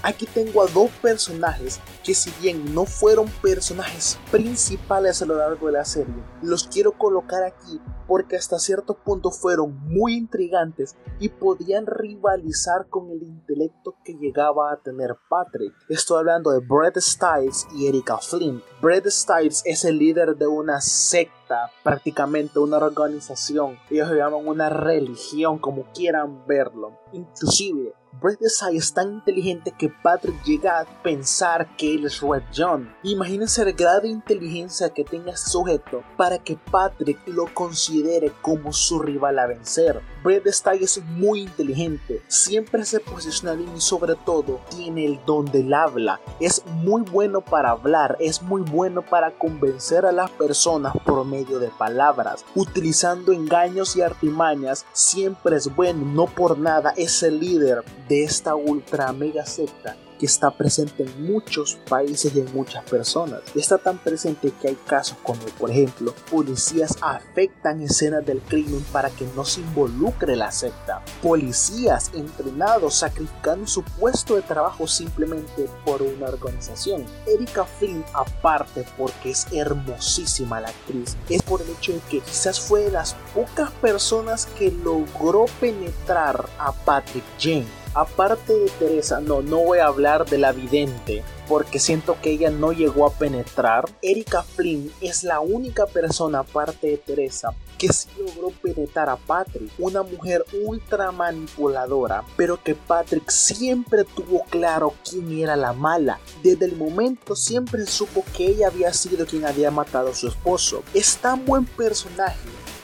Aquí 0.01 0.25
tengo 0.25 0.61
a 0.61 0.67
dos 0.67 0.89
personajes 1.01 1.81
que 2.03 2.13
si 2.13 2.31
bien 2.41 2.73
no 2.73 2.85
fueron 2.85 3.27
personajes 3.41 4.17
principales 4.31 5.21
a 5.21 5.25
lo 5.25 5.35
largo 5.35 5.67
de 5.67 5.73
la 5.73 5.83
serie, 5.83 6.15
los 6.41 6.67
quiero 6.67 6.93
colocar 6.93 7.43
aquí 7.43 7.81
porque 8.07 8.37
hasta 8.37 8.57
cierto 8.59 8.95
punto 8.95 9.29
fueron 9.29 9.77
muy 9.87 10.15
intrigantes 10.15 10.95
y 11.19 11.29
podían 11.29 11.85
rivalizar 11.85 12.87
con 12.89 13.11
el 13.11 13.21
intelecto 13.21 13.97
que 14.03 14.13
llegaba 14.13 14.71
a 14.71 14.77
tener 14.77 15.15
Patrick. 15.29 15.73
Estoy 15.89 16.19
hablando 16.19 16.51
de 16.51 16.59
Brett 16.59 16.97
Stiles 16.97 17.67
y 17.75 17.87
Erika 17.87 18.17
Flynn. 18.17 18.63
Brett 18.81 19.05
Stiles 19.05 19.61
es 19.65 19.85
el 19.85 19.99
líder 19.99 20.37
de 20.37 20.47
una 20.47 20.81
secta, 20.81 21.38
prácticamente 21.83 22.59
una 22.59 22.77
organización. 22.77 23.77
Ellos 23.89 24.11
llaman 24.11 24.47
una 24.47 24.69
religión, 24.69 25.59
como 25.59 25.83
quieran 25.93 26.45
verlo. 26.47 26.99
Inclusive 27.11 27.93
Brett 28.21 28.41
es 28.41 28.93
tan 28.93 29.13
inteligente 29.13 29.71
que 29.77 29.89
Patrick 29.89 30.43
llega 30.43 30.79
a 30.79 30.85
pensar 31.03 31.75
que 31.77 31.93
él 31.93 32.05
es 32.05 32.21
Red 32.21 32.43
John. 32.55 32.93
Imagínense 33.03 33.61
el 33.61 33.73
grado 33.73 34.01
de 34.01 34.09
inteligencia 34.09 34.89
que 34.89 35.03
tenga 35.03 35.31
este 35.31 35.51
sujeto 35.51 36.03
para 36.17 36.39
que 36.39 36.57
Patrick 36.71 37.19
lo 37.27 37.53
considere 37.53 38.31
como 38.41 38.73
su 38.73 38.99
rival 38.99 39.37
a 39.39 39.47
vencer. 39.47 40.01
Brett 40.23 40.47
Stagg 40.47 40.81
es 40.81 41.01
muy 41.03 41.41
inteligente, 41.41 42.21
siempre 42.27 42.83
se 42.83 42.99
posiciona 42.99 43.53
bien 43.53 43.69
y 43.77 43.81
sobre 43.81 44.15
todo 44.15 44.59
tiene 44.69 45.05
el 45.05 45.19
don 45.25 45.45
del 45.45 45.73
habla. 45.73 46.19
Es 46.39 46.63
muy 46.65 47.03
bueno 47.03 47.41
para 47.41 47.71
hablar, 47.71 48.17
es 48.19 48.41
muy 48.41 48.61
bueno 48.61 49.01
para 49.01 49.31
convencer 49.31 50.05
a 50.05 50.11
las 50.11 50.29
personas 50.31 50.93
por 51.05 51.25
medio 51.25 51.59
de 51.59 51.69
palabras. 51.69 52.43
Utilizando 52.55 53.31
engaños 53.31 53.95
y 53.95 54.01
artimañas, 54.01 54.85
siempre 54.91 55.55
es 55.55 55.73
bueno, 55.73 56.05
no 56.05 56.25
por 56.25 56.57
nada 56.57 56.93
es 56.97 57.23
el 57.23 57.39
líder 57.39 57.83
de 58.07 58.23
esta 58.23 58.55
ultra 58.55 59.13
mega 59.13 59.45
secta 59.45 59.95
que 60.19 60.25
está 60.25 60.51
presente 60.51 61.03
en 61.03 61.31
muchos 61.31 61.79
países 61.87 62.35
y 62.35 62.41
en 62.41 62.53
muchas 62.53 62.83
personas. 62.83 63.41
Está 63.55 63.77
tan 63.77 63.97
presente 63.97 64.51
que 64.61 64.67
hay 64.67 64.77
casos 64.85 65.17
como, 65.23 65.39
por 65.57 65.71
ejemplo, 65.71 66.13
policías 66.29 66.95
afectan 67.01 67.81
escenas 67.81 68.25
del 68.25 68.41
crimen 68.41 68.83
para 68.91 69.09
que 69.09 69.25
no 69.35 69.45
se 69.45 69.61
involucre 69.61 70.35
la 70.35 70.51
secta. 70.51 71.01
Policías 71.21 72.11
entrenados 72.13 72.95
sacrificando 72.95 73.65
su 73.65 73.83
puesto 73.83 74.35
de 74.35 74.41
trabajo 74.41 74.87
simplemente 74.87 75.69
por 75.85 76.01
una 76.01 76.27
organización. 76.27 77.05
Erika 77.25 77.65
Flynn, 77.65 78.03
aparte 78.13 78.85
porque 78.97 79.31
es 79.31 79.47
hermosísima 79.51 80.59
la 80.59 80.69
actriz, 80.69 81.15
es 81.29 81.41
por 81.41 81.61
el 81.61 81.69
hecho 81.69 81.93
de 81.93 81.99
que 82.09 82.19
quizás 82.19 82.59
fue 82.59 82.81
de 82.81 82.91
las 82.91 83.15
pocas 83.33 83.71
personas 83.71 84.45
que 84.45 84.71
logró 84.71 85.45
penetrar 85.59 86.49
a 86.59 86.73
Patrick 86.73 87.23
James 87.39 87.78
Aparte 87.95 88.53
de 88.53 88.69
Teresa, 88.77 89.19
no, 89.19 89.41
no 89.41 89.57
voy 89.57 89.79
a 89.79 89.87
hablar 89.87 90.25
de 90.29 90.37
la 90.37 90.51
vidente, 90.51 91.23
porque 91.47 91.79
siento 91.79 92.17
que 92.21 92.31
ella 92.31 92.51
no 92.51 92.71
llegó 92.71 93.07
a 93.07 93.11
penetrar. 93.11 93.85
Erika 94.03 94.43
Flynn 94.43 94.91
es 95.01 95.23
la 95.23 95.39
única 95.39 95.87
persona, 95.87 96.39
aparte 96.39 96.87
de 96.87 96.97
Teresa, 96.97 97.55
que 97.79 97.91
sí 97.91 98.07
logró 98.19 98.51
penetrar 98.61 99.09
a 99.09 99.15
Patrick, 99.15 99.71
una 99.79 100.03
mujer 100.03 100.45
ultra 100.63 101.11
manipuladora, 101.11 102.23
pero 102.37 102.61
que 102.61 102.75
Patrick 102.75 103.31
siempre 103.31 104.03
tuvo 104.03 104.43
claro 104.49 104.93
quién 105.09 105.39
era 105.39 105.55
la 105.55 105.73
mala. 105.73 106.19
Desde 106.43 106.65
el 106.65 106.75
momento 106.75 107.35
siempre 107.35 107.87
supo 107.87 108.23
que 108.37 108.49
ella 108.49 108.67
había 108.67 108.93
sido 108.93 109.25
quien 109.25 109.45
había 109.45 109.71
matado 109.71 110.09
a 110.09 110.15
su 110.15 110.27
esposo. 110.27 110.83
Es 110.93 111.17
tan 111.17 111.43
buen 111.43 111.65
personaje 111.65 112.37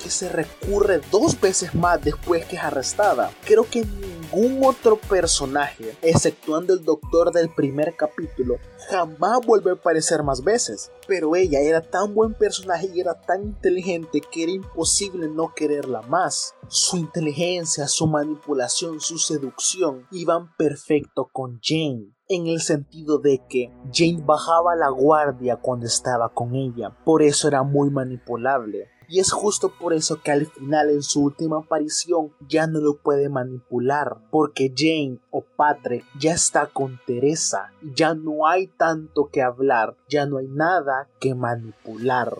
que 0.06 0.12
se 0.12 0.30
recurre 0.30 1.02
dos 1.12 1.42
veces 1.42 1.74
más 1.74 2.00
después 2.00 2.46
que 2.46 2.58
es 2.58 2.62
arrestada. 2.62 3.32
Creo 3.44 3.68
que 3.68 3.84
ningún 3.84 4.64
otro 4.64 4.98
personaje, 4.98 5.98
exceptuando 6.04 6.74
el 6.74 6.86
doctor 6.86 7.32
del 7.32 7.50
primer 7.50 7.96
capítulo, 7.96 8.60
jamás 8.88 9.40
vuelve 9.44 9.72
a 9.72 9.74
aparecer 9.74 10.22
más 10.22 10.44
veces. 10.44 10.92
Pero 11.08 11.36
ella 11.36 11.60
era 11.60 11.82
tan 11.82 12.14
buen 12.14 12.36
personaje 12.36 12.88
y 12.94 13.00
era 13.00 13.20
tan 13.20 13.46
inteligente 13.46 14.22
que 14.32 14.44
era 14.44 14.52
imposible 14.52 15.28
no 15.28 15.56
quererla 15.56 16.04
más. 16.04 16.54
Su 16.68 16.98
inteligencia, 16.98 17.88
su 17.88 18.06
manipulación, 18.06 19.00
su 19.00 19.18
seducción 19.18 20.06
iban 20.12 20.56
perfecto 20.56 21.32
con 21.34 21.60
Jane 21.64 22.16
en 22.28 22.48
el 22.48 22.62
sentido 22.62 23.20
de 23.20 23.42
que 23.50 23.72
Jane 23.92 24.24
bajaba 24.24 24.76
la 24.76 24.90
guardia 24.90 25.58
cuando 25.58 25.86
estaba 25.86 26.30
con 26.30 26.56
ella, 26.56 26.96
por 27.06 27.22
eso 27.22 27.48
era 27.48 27.64
muy 27.64 27.90
manipulable. 27.90 28.90
Y 29.08 29.20
es 29.20 29.32
justo 29.32 29.70
por 29.70 29.94
eso 29.94 30.22
que 30.22 30.32
al 30.32 30.46
final 30.48 30.90
en 30.90 31.04
su 31.04 31.24
última 31.24 31.60
aparición 31.60 32.32
ya 32.48 32.68
no 32.68 32.80
lo 32.80 32.98
puede 32.98 33.30
manipular, 33.30 34.18
porque 34.32 34.74
Jane 34.76 35.20
o 35.32 35.42
Patrick 35.42 36.06
ya 36.20 36.34
está 36.34 36.68
con 36.68 37.00
Teresa, 37.06 37.72
ya 37.82 38.14
no 38.14 38.48
hay 38.48 38.68
tanto 38.68 39.30
que 39.32 39.42
hablar, 39.42 39.96
ya 40.10 40.26
no 40.26 40.38
hay 40.38 40.48
nada 40.48 41.08
que 41.20 41.36
manipular. 41.36 42.38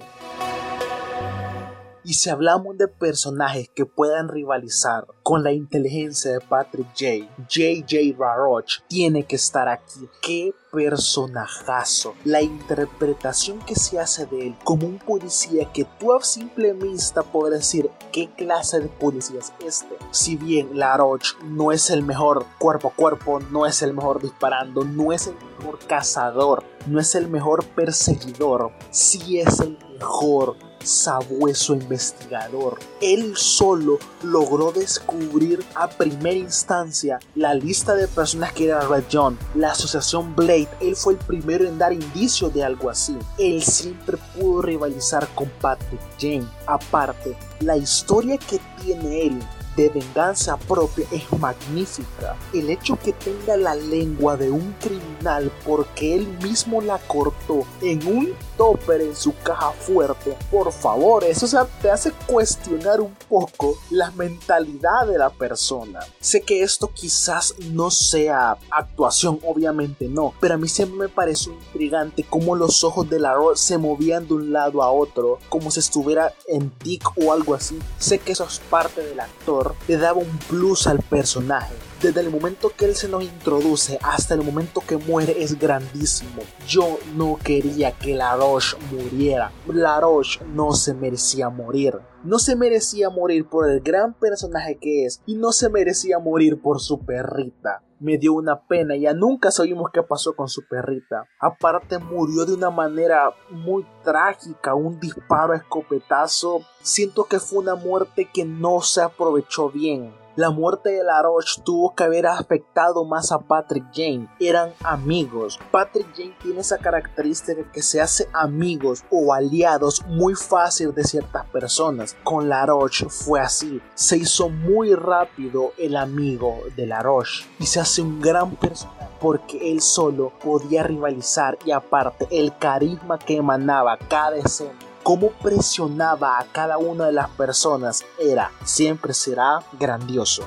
Y 2.08 2.14
si 2.14 2.30
hablamos 2.30 2.78
de 2.78 2.88
personajes 2.88 3.68
que 3.74 3.88
puedan 3.88 4.30
rivalizar 4.30 5.08
con 5.24 5.44
la 5.44 5.54
inteligencia 5.54 6.34
de 6.34 6.40
Patrick 6.40 6.88
J, 6.90 7.28
JJ 7.50 8.16
Raroch 8.16 8.84
tiene 8.88 9.24
que 9.24 9.38
estar 9.38 9.68
aquí. 9.68 10.08
¡Qué 10.22 10.54
personajazo! 10.72 12.14
La 12.24 12.44
interpretación 12.44 13.58
que 13.66 13.74
se 13.74 14.00
hace 14.00 14.28
de 14.28 14.50
él 14.50 14.56
como 14.64 14.86
un 14.86 15.00
policía 15.00 15.72
que 15.74 15.88
tú 16.00 16.14
a 16.14 16.22
simple 16.22 16.74
vista 16.74 17.24
podrás 17.24 17.62
decir 17.62 17.90
qué 18.12 18.30
clase 18.30 18.82
de 18.82 18.88
policía 18.88 19.40
es 19.40 19.52
este. 19.66 19.98
Si 20.12 20.36
bien 20.36 20.78
Laroche 20.78 21.34
no 21.44 21.72
es 21.72 21.90
el 21.90 22.04
mejor 22.04 22.46
cuerpo 22.60 22.90
a 22.90 22.96
cuerpo, 22.96 23.40
no 23.50 23.66
es 23.66 23.82
el 23.82 23.96
mejor 23.96 24.22
disparando, 24.22 24.84
no 24.84 25.12
es 25.12 25.26
el 25.26 25.36
mejor 25.58 25.80
cazador, 25.88 26.64
no 26.86 27.00
es 27.00 27.16
el 27.16 27.30
mejor 27.30 27.66
perseguidor, 27.66 28.72
sí 28.92 29.40
es 29.40 29.60
el 29.60 29.80
mejor 29.98 30.56
sabueso 30.86 31.74
investigador. 31.74 32.80
Él 33.02 33.36
solo 33.36 34.00
logró 34.24 34.72
descubrir 34.72 35.64
a 35.76 35.88
primera 35.88 36.38
instancia 36.38 37.20
la 37.36 37.54
lista 37.54 37.96
de 37.96 38.08
personas 38.08 38.54
que 38.54 38.66
era 38.66 38.82
Red 38.82 39.06
John, 39.12 39.38
la 39.56 39.72
asociación 39.72 40.36
Blade. 40.36 40.70
Él 40.82 40.96
fue 40.96 41.14
el 41.14 41.20
primero 41.20 41.66
en 41.68 41.78
dar 41.78 41.94
indicios 41.94 42.54
de 42.54 42.64
algo 42.64 42.90
así. 42.90 43.18
Él 43.38 43.64
siempre 43.64 44.18
pudo 44.36 44.62
rivalizar 44.62 45.28
con 45.36 45.50
Patrick 45.62 46.02
Jane. 46.20 46.48
Aparte, 46.68 47.38
la 47.60 47.78
historia 47.78 48.38
que 48.38 48.60
tiene 48.82 49.28
él 49.28 49.40
de 49.76 49.90
venganza 49.90 50.58
propia 50.58 51.06
es 51.12 51.32
magnífica. 51.40 52.36
El 52.54 52.70
hecho 52.70 52.98
que 52.98 53.14
tenga 53.14 53.58
la 53.58 53.76
lengua 53.76 54.38
de 54.38 54.50
un 54.50 54.74
criminal 54.80 55.52
porque 55.66 56.16
él 56.16 56.28
mismo 56.42 56.82
la 56.82 56.98
cortó 57.00 57.64
en 57.82 58.06
un 58.08 58.34
topper 58.58 59.02
en 59.02 59.16
su 59.16 59.34
caja 59.44 59.72
fuerte, 59.72 60.38
por 60.50 60.72
favor, 60.72 61.24
eso 61.24 61.48
te 61.82 61.92
hace 61.92 62.12
cuestionar 62.26 63.02
un 63.02 63.14
poco 63.28 63.78
la 63.90 64.12
mentalidad 64.12 65.08
de 65.08 65.18
la 65.18 65.30
persona. 65.30 66.00
Sé 66.20 66.42
que 66.42 66.64
esto 66.64 66.90
quizás 66.94 67.56
no 67.72 67.92
sea 67.92 68.58
actuación, 68.72 69.40
obviamente 69.46 70.08
no, 70.08 70.34
pero 70.40 70.56
a 70.56 70.58
mí 70.58 70.68
siempre 70.68 71.00
me 71.00 71.10
pareció 71.10 71.54
intrigante 71.54 72.24
cómo 72.24 72.56
los 72.56 72.84
ojos 72.84 73.10
de 73.10 73.20
la 73.20 73.36
se 73.56 73.78
movían 73.78 74.28
de 74.28 74.34
un 74.34 74.54
lado 74.54 74.82
a 74.82 74.92
otro, 74.92 75.40
como 75.50 75.70
si 75.70 75.80
estuviera 75.80 76.34
en 76.48 76.70
tic 76.70 77.04
o 77.18 77.34
algo 77.34 77.54
así. 77.54 77.78
Sé 78.00 78.20
que 78.20 78.32
eso 78.32 78.46
es 78.46 78.60
parte 78.70 79.02
del 79.02 79.20
actor 79.20 79.65
le 79.88 79.98
daba 79.98 80.20
un 80.20 80.38
plus 80.50 80.88
al 80.88 81.00
personaje. 81.00 81.74
Desde 82.02 82.22
el 82.22 82.30
momento 82.30 82.72
que 82.76 82.86
él 82.86 82.96
se 82.96 83.08
nos 83.08 83.24
introduce 83.24 83.98
hasta 84.04 84.34
el 84.34 84.44
momento 84.44 84.82
que 84.86 84.98
muere 84.98 85.42
es 85.42 85.58
grandísimo. 85.58 86.44
Yo 86.68 87.00
no 87.16 87.40
quería 87.42 87.94
que 87.94 88.14
Laroche 88.14 88.78
muriera. 88.92 89.52
Laroche 89.68 90.42
no 90.54 90.74
se 90.74 90.94
merecía 90.94 91.50
morir. 91.50 91.98
No 92.24 92.38
se 92.38 92.56
merecía 92.56 93.10
morir 93.10 93.48
por 93.48 93.70
el 93.70 93.80
gran 93.80 94.14
personaje 94.14 94.78
que 94.80 95.06
es 95.06 95.22
y 95.26 95.36
no 95.36 95.52
se 95.52 95.70
merecía 95.70 96.20
morir 96.20 96.62
por 96.62 96.82
su 96.82 97.00
perrita 97.06 97.85
me 98.00 98.18
dio 98.18 98.34
una 98.34 98.62
pena. 98.68 98.96
Ya 98.96 99.14
nunca 99.14 99.52
sabemos 99.52 99.90
qué 99.94 100.04
pasó 100.04 100.36
con 100.36 100.48
su 100.48 100.68
perrita. 100.68 101.26
Aparte 101.40 101.98
murió 101.98 102.46
de 102.46 102.54
una 102.54 102.70
manera 102.70 103.32
muy 103.50 103.86
trágica, 104.04 104.76
un 104.76 105.00
disparo 105.00 105.54
a 105.54 105.58
escopetazo. 105.58 106.62
Siento 106.82 107.26
que 107.26 107.40
fue 107.40 107.60
una 107.60 107.76
muerte 107.76 108.30
que 108.34 108.46
no 108.46 108.82
se 108.82 109.02
aprovechó 109.02 109.70
bien. 109.70 110.25
La 110.38 110.50
muerte 110.50 110.90
de 110.90 111.02
Laroche 111.02 111.62
tuvo 111.64 111.96
que 111.96 112.04
haber 112.04 112.28
afectado 112.28 113.06
más 113.06 113.32
a 113.32 113.40
Patrick 113.40 113.86
Jane. 113.94 114.28
Eran 114.42 114.74
amigos. 114.84 115.58
Patrick 115.72 116.08
Jane 116.14 116.36
tiene 116.42 116.60
esa 116.60 116.78
característica 116.78 117.72
que 117.72 117.82
se 117.82 118.02
hace 118.02 118.28
amigos 118.34 119.06
o 119.10 119.34
aliados 119.34 120.06
muy 120.08 120.36
fácil 120.36 120.94
de 120.94 121.06
ciertas 121.06 121.46
personas. 121.46 122.18
Con 122.26 122.50
Laroche 122.50 123.08
fue 123.08 123.40
así. 123.40 123.82
Se 123.94 124.18
hizo 124.18 124.50
muy 124.50 124.94
rápido 124.94 125.72
el 125.78 125.96
amigo 125.96 126.60
de 126.76 126.86
Laroche 126.86 127.46
y 127.58 127.66
se 127.66 127.80
hace 127.80 128.02
un 128.02 128.20
gran 128.20 128.58
personaje 128.58 129.06
porque 129.22 129.72
él 129.72 129.82
solo 129.82 130.34
podía 130.44 130.84
rivalizar 130.84 131.58
y 131.66 131.72
aparte 131.72 132.28
el 132.30 132.58
carisma 132.58 133.18
que 133.18 133.38
emanaba 133.38 133.98
cada 133.98 134.36
escena 134.36 134.85
cómo 135.06 135.30
presionaba 135.34 136.40
a 136.40 136.46
cada 136.46 136.80
una 136.80 137.06
de 137.06 137.12
las 137.12 137.30
personas 137.30 138.04
era, 138.20 138.52
siempre 138.64 139.14
será 139.14 139.60
grandioso. 139.80 140.44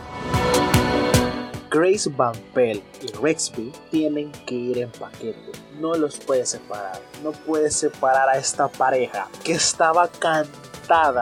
Grace 1.70 2.10
Van 2.10 2.34
Pelt 2.52 2.82
y 3.00 3.06
Rexby 3.12 3.72
tienen 3.92 4.32
que 4.32 4.56
ir 4.56 4.78
en 4.78 4.90
paquete. 4.90 5.52
No 5.78 5.94
los 5.94 6.18
puedes 6.18 6.48
separar. 6.48 7.00
No 7.22 7.30
puedes 7.30 7.76
separar 7.76 8.28
a 8.28 8.36
esta 8.36 8.66
pareja 8.66 9.28
que 9.44 9.52
estaba 9.52 10.08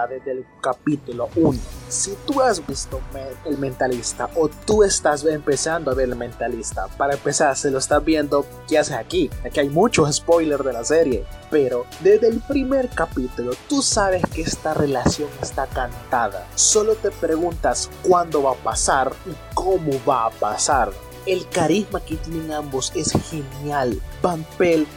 desde 0.08 0.30
el 0.30 0.46
capítulo 0.60 1.28
1 1.34 1.58
si 1.88 2.16
tú 2.26 2.40
has 2.40 2.64
visto 2.66 3.00
El 3.44 3.58
Mentalista 3.58 4.28
o 4.36 4.48
tú 4.48 4.82
estás 4.82 5.24
empezando 5.24 5.90
a 5.90 5.94
ver 5.94 6.08
El 6.08 6.16
Mentalista, 6.16 6.86
para 6.96 7.14
empezar, 7.14 7.56
se 7.56 7.70
lo 7.70 7.78
estás 7.78 8.04
viendo, 8.04 8.44
¿qué 8.68 8.78
haces 8.78 8.96
aquí? 8.96 9.30
Aquí 9.44 9.60
hay 9.60 9.68
muchos 9.68 10.16
spoilers 10.16 10.64
de 10.64 10.72
la 10.72 10.84
serie, 10.84 11.24
pero 11.50 11.84
desde 12.00 12.28
el 12.28 12.40
primer 12.40 12.88
capítulo 12.88 13.52
tú 13.68 13.82
sabes 13.82 14.22
que 14.32 14.42
esta 14.42 14.74
relación 14.74 15.28
está 15.40 15.66
cantada. 15.66 16.46
Solo 16.54 16.94
te 16.94 17.10
preguntas 17.10 17.90
cuándo 18.02 18.42
va 18.42 18.52
a 18.52 18.56
pasar 18.56 19.12
y 19.26 19.34
cómo 19.54 19.92
va 20.08 20.26
a 20.26 20.30
pasar. 20.30 20.92
El 21.26 21.48
carisma 21.48 22.00
que 22.00 22.16
tienen 22.16 22.52
ambos 22.52 22.92
es 22.94 23.12
genial. 23.30 24.00
Van 24.22 24.44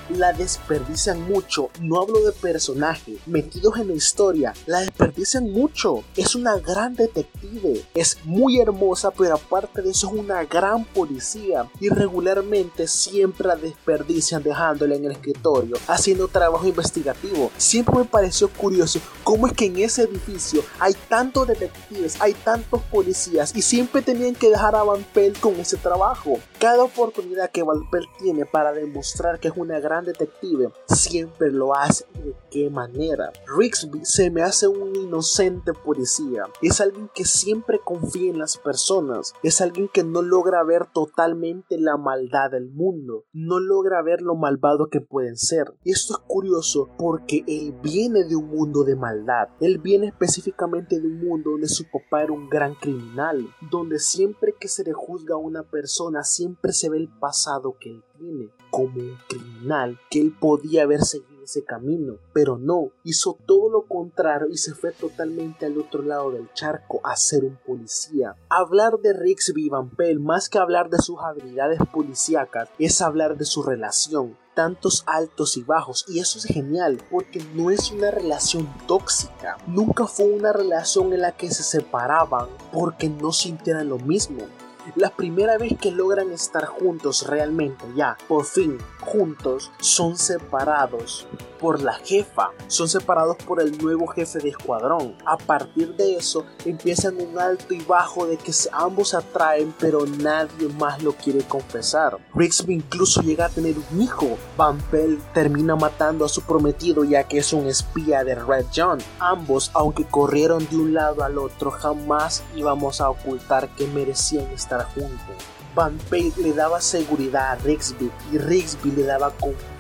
la 0.09 0.33
desperdician 0.33 1.21
mucho. 1.29 1.69
No 1.81 2.01
hablo 2.01 2.21
de 2.21 2.31
personaje. 2.31 3.17
Metidos 3.25 3.77
en 3.77 3.89
la 3.89 3.93
historia, 3.93 4.53
la 4.65 4.79
desperdician 4.79 5.51
mucho. 5.51 6.03
Es 6.15 6.35
una 6.35 6.57
gran 6.57 6.95
detective. 6.95 7.83
Es 7.93 8.17
muy 8.23 8.59
hermosa, 8.59 9.11
pero 9.11 9.35
aparte 9.35 9.81
de 9.81 9.91
eso 9.91 10.07
es 10.07 10.13
una 10.13 10.43
gran 10.45 10.85
policía. 10.85 11.69
Y 11.79 11.89
regularmente 11.89 12.88
siempre 12.88 13.47
la 13.47 13.55
desperdician 13.55 14.41
dejándola 14.41 14.95
en 14.95 15.05
el 15.05 15.11
escritorio, 15.11 15.77
haciendo 15.88 16.27
trabajo 16.27 16.65
investigativo. 16.65 17.51
Siempre 17.57 17.97
me 17.97 18.05
pareció 18.05 18.49
curioso 18.49 18.99
cómo 19.23 19.47
es 19.47 19.53
que 19.53 19.65
en 19.65 19.77
ese 19.77 20.03
edificio 20.03 20.63
hay 20.79 20.95
tantos 21.07 21.47
detectives, 21.47 22.19
hay 22.21 22.33
tantos 22.33 22.81
policías 22.83 23.55
y 23.55 23.61
siempre 23.61 24.01
tenían 24.01 24.33
que 24.33 24.49
dejar 24.49 24.75
a 24.75 24.83
Van 24.83 25.05
con 25.39 25.59
ese 25.59 25.77
trabajo. 25.77 26.39
Cada 26.59 26.83
oportunidad 26.83 27.51
que 27.51 27.63
Valper 27.63 28.03
tiene 28.19 28.45
para 28.45 28.71
demostrar 28.71 29.09
que 29.39 29.48
es 29.50 29.54
una 29.58 29.80
gran 29.80 30.06
detective, 30.06 30.72
siempre 30.88 31.51
lo 31.51 31.75
hace. 31.75 32.06
¿De 32.24 32.36
qué 32.50 32.70
manera? 32.70 33.32
Rigsby 33.58 34.01
se 34.04 34.30
me 34.30 34.42
hace 34.42 34.68
un 34.68 34.96
inocente 34.96 35.74
policía. 35.74 36.44
Es 36.62 36.80
alguien 36.82 37.10
que 37.13 37.25
siempre 37.25 37.80
confía 37.84 38.30
en 38.30 38.39
las 38.39 38.58
personas. 38.58 39.34
Es 39.44 39.62
alguien 39.62 39.89
que 39.92 40.04
no 40.04 40.22
logra 40.22 40.63
ver 40.63 40.86
totalmente 40.94 41.78
la 41.78 41.98
maldad 41.98 42.51
del 42.51 42.70
mundo. 42.70 43.25
No 43.34 43.60
logra 43.60 44.01
ver 44.01 44.22
lo 44.22 44.36
malvado 44.36 44.89
que 44.89 45.01
pueden 45.01 45.38
ser. 45.38 45.74
Y 45.84 45.92
esto 45.92 46.13
es 46.13 46.20
curioso 46.28 46.89
porque 46.98 47.44
él 47.48 47.74
viene 47.82 48.24
de 48.24 48.36
un 48.36 48.48
mundo 48.48 48.84
de 48.84 48.96
maldad. 48.96 49.50
Él 49.60 49.80
viene 49.80 50.08
específicamente 50.08 51.00
de 51.00 51.08
un 51.08 51.20
mundo 51.20 51.51
donde 51.51 51.68
su 51.68 51.86
papá 51.86 52.24
era 52.24 52.34
un 52.34 52.50
gran 52.50 52.75
criminal. 52.75 53.48
Donde 53.72 54.00
siempre 54.00 54.56
que 54.60 54.68
se 54.68 54.84
le 54.84 54.94
juzga 54.94 55.36
a 55.36 55.38
una 55.38 55.63
persona, 55.63 56.24
siempre 56.24 56.74
se 56.74 56.89
ve 56.89 56.98
el 56.98 57.10
pasado 57.10 57.75
que 57.80 57.89
él 57.89 58.04
tiene 58.18 58.50
como 58.70 58.99
criminal, 59.27 60.00
que 60.10 60.22
él 60.22 60.36
podía 60.39 60.84
haber 60.84 61.01
seguido 61.01 61.44
ese 61.44 61.63
camino, 61.63 62.18
pero 62.34 62.58
no, 62.58 62.91
hizo 63.03 63.38
todo 63.46 63.70
lo 63.70 63.88
contrario 63.88 64.48
y 64.50 64.58
se 64.58 64.74
fue 64.74 64.91
totalmente 64.91 65.65
al 65.65 65.77
otro 65.77 66.03
lado 66.03 66.32
del 66.32 66.51
charco 66.53 67.01
a 67.03 67.15
ser 67.15 67.44
un 67.44 67.58
policía. 67.65 68.36
Hablar 68.50 69.00
de 69.00 69.13
Rixby 69.13 69.70
Van 69.70 69.89
Pell, 69.89 70.20
más 70.20 70.50
que 70.50 70.60
hablar 70.60 70.89
de 70.89 71.00
sus 71.00 71.18
habilidades 71.20 71.79
policíacas, 71.91 72.70
es 72.77 73.01
hablar 73.01 73.38
de 73.38 73.46
su 73.46 73.63
relación, 73.63 74.38
tantos 74.53 75.03
altos 75.08 75.56
y 75.58 75.63
bajos 75.63 76.06
y 76.08 76.20
eso 76.20 76.38
es 76.38 76.44
genial 76.44 77.01
porque 77.10 77.41
no 77.56 77.72
es 77.72 77.91
una 77.91 78.12
relación 78.12 78.68
tóxica 78.88 79.58
nunca 79.68 80.06
fue 80.06 80.25
una 80.25 80.51
relación 80.51 81.13
en 81.13 81.22
la 81.22 81.32
que 81.32 81.50
se 81.50 81.63
separaban 81.63 82.48
porque 82.74 83.08
no 83.08 83.32
sintieran 83.32 83.88
lo 83.88 84.00
mismo 84.00 84.48
la 84.96 85.10
primera 85.10 85.58
vez 85.58 85.77
que 85.79 85.91
logran 85.91 86.31
estar 86.31 86.65
juntos 86.65 87.27
realmente, 87.27 87.86
ya, 87.96 88.17
por 88.27 88.46
fin, 88.46 88.77
juntos, 89.00 89.72
son 89.79 90.17
separados 90.17 91.27
por 91.60 91.82
la 91.82 91.94
jefa, 91.94 92.51
son 92.68 92.88
separados 92.88 93.38
por 93.46 93.62
el 93.62 93.78
nuevo 93.78 94.08
jefe 94.08 94.39
de 94.39 94.50
escuadrón. 94.50 95.16
A 95.25 95.38
partir 95.38 95.96
de 95.96 96.16
eso, 96.16 96.46
empiezan 96.66 97.18
un 97.20 97.38
alto 97.38 97.74
y 97.74 97.82
bajo 97.82 98.25
de 98.25 98.38
que 98.38 98.51
ambos 98.72 99.13
atraen, 99.13 99.74
pero 99.80 100.06
nadie 100.06 100.68
más 100.80 101.04
lo 101.04 101.13
quiere 101.13 101.39
confesar. 101.39 102.18
Rigsby 102.34 102.74
incluso 102.74 103.22
llega 103.22 103.46
a 103.46 103.50
tener 103.50 103.75
un 103.92 104.01
hijo. 104.01 104.38
Van 104.58 104.80
Pell 104.89 105.20
termina 105.34 105.75
matando 105.75 106.25
a 106.25 106.30
su 106.30 106.41
prometido 106.41 107.04
ya 107.04 107.26
que 107.26 107.39
es 107.39 107.54
un 107.54 107.67
espía 107.67 108.24
de 108.24 108.36
Red 108.36 108.67
John. 108.76 109.00
Ambos, 109.19 109.72
aunque 109.74 110.06
corrieron 110.06 110.67
de 110.69 110.78
un 110.78 110.93
lado 110.93 111.24
al 111.24 111.38
otro, 111.38 111.72
jamás 111.72 112.43
íbamos 112.56 113.02
a 113.02 113.10
ocultar 113.10 113.69
que 113.76 113.88
merecían 113.88 114.48
estar 114.52 114.86
juntos. 114.93 115.36
Van 115.76 115.98
Pelt 116.10 116.38
le 116.38 116.54
daba 116.54 116.82
seguridad 116.82 117.52
a 117.52 117.56
Rigsby 117.56 118.12
y 118.32 118.38
Rigsby 118.38 118.91
le 118.91 119.04
daba 119.04 119.32
confianza 119.32 119.79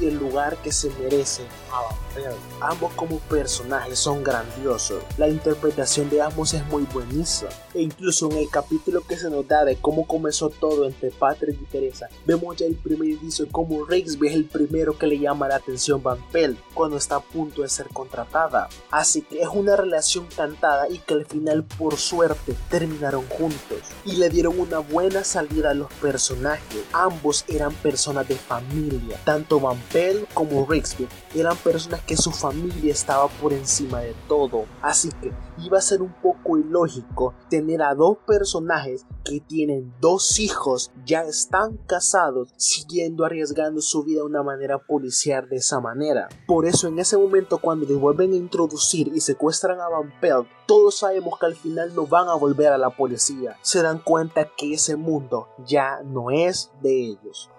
y 0.00 0.06
el 0.06 0.16
lugar 0.16 0.56
que 0.58 0.72
se 0.72 0.90
merece. 0.90 1.44
a 1.72 1.80
Ambos 2.60 2.92
como 2.94 3.18
personajes 3.18 3.98
son 3.98 4.22
grandiosos. 4.22 5.02
La 5.18 5.28
interpretación 5.28 6.10
de 6.10 6.20
ambos 6.20 6.54
es 6.54 6.64
muy 6.66 6.84
buenísima. 6.92 7.50
E 7.74 7.82
incluso 7.82 8.30
en 8.30 8.38
el 8.38 8.50
capítulo 8.50 9.02
que 9.06 9.16
se 9.16 9.30
nos 9.30 9.46
da 9.46 9.64
de 9.64 9.76
cómo 9.76 10.06
comenzó 10.06 10.50
todo 10.50 10.86
entre 10.86 11.10
Patrick 11.10 11.56
y 11.60 11.64
Teresa, 11.66 12.08
vemos 12.26 12.56
ya 12.56 12.66
el 12.66 12.74
primer 12.74 13.08
indicio 13.08 13.46
cómo 13.50 13.84
Rigsby 13.84 14.28
es 14.28 14.34
el 14.34 14.44
primero 14.44 14.98
que 14.98 15.06
le 15.06 15.18
llama 15.18 15.48
la 15.48 15.56
atención 15.56 16.02
Van 16.02 16.18
Pelt 16.30 16.58
cuando 16.74 16.96
está 16.96 17.16
a 17.16 17.20
punto 17.20 17.62
de 17.62 17.68
ser 17.68 17.88
contratada. 17.88 18.68
Así 18.90 19.22
que 19.22 19.40
es 19.40 19.48
una 19.48 19.76
relación 19.76 20.26
cantada 20.34 20.88
y 20.88 20.98
que 20.98 21.14
al 21.14 21.26
final 21.26 21.64
por 21.64 21.96
suerte 21.96 22.54
terminaron 22.68 23.26
juntos 23.28 23.78
y 24.04 24.16
le 24.16 24.28
dieron 24.28 24.58
una 24.58 24.78
buena 24.78 25.24
salida 25.24 25.70
a 25.70 25.74
los 25.74 25.92
personajes. 25.94 26.84
Ambos 26.92 27.44
eran 27.48 27.72
personas 27.74 28.28
de 28.28 28.36
familia, 28.36 29.20
tanto 29.24 29.60
Van 29.60 29.80
Pelt 29.92 30.32
como 30.34 30.66
Rigsby 30.66 31.08
eran 31.34 31.56
personas 31.56 32.00
que 32.00 32.09
su 32.16 32.30
familia 32.30 32.92
estaba 32.92 33.28
por 33.28 33.52
encima 33.52 34.00
de 34.00 34.14
todo. 34.28 34.64
Así 34.82 35.10
que 35.20 35.32
iba 35.58 35.78
a 35.78 35.82
ser 35.82 36.02
un 36.02 36.12
poco 36.12 36.58
ilógico 36.58 37.34
tener 37.48 37.82
a 37.82 37.94
dos 37.94 38.18
personajes 38.26 39.06
que 39.24 39.40
tienen 39.40 39.92
dos 40.00 40.40
hijos, 40.40 40.90
ya 41.04 41.22
están 41.22 41.76
casados, 41.86 42.48
siguiendo 42.56 43.24
arriesgando 43.24 43.80
su 43.80 44.02
vida 44.04 44.20
de 44.20 44.26
una 44.26 44.42
manera 44.42 44.78
policial 44.78 45.48
de 45.48 45.56
esa 45.56 45.80
manera. 45.80 46.28
Por 46.46 46.66
eso 46.66 46.88
en 46.88 46.98
ese 46.98 47.16
momento 47.16 47.58
cuando 47.58 47.86
les 47.86 47.98
vuelven 47.98 48.32
a 48.32 48.36
introducir 48.36 49.12
y 49.14 49.20
secuestran 49.20 49.80
a 49.80 49.88
Van 49.88 50.12
Pelt, 50.20 50.48
todos 50.66 50.98
sabemos 50.98 51.38
que 51.38 51.46
al 51.46 51.54
final 51.54 51.94
no 51.94 52.06
van 52.06 52.28
a 52.28 52.34
volver 52.34 52.72
a 52.72 52.78
la 52.78 52.90
policía. 52.90 53.56
Se 53.62 53.82
dan 53.82 53.98
cuenta 53.98 54.48
que 54.56 54.74
ese 54.74 54.96
mundo 54.96 55.48
ya 55.66 56.00
no 56.04 56.30
es 56.30 56.70
de 56.82 57.10
ellos. 57.10 57.50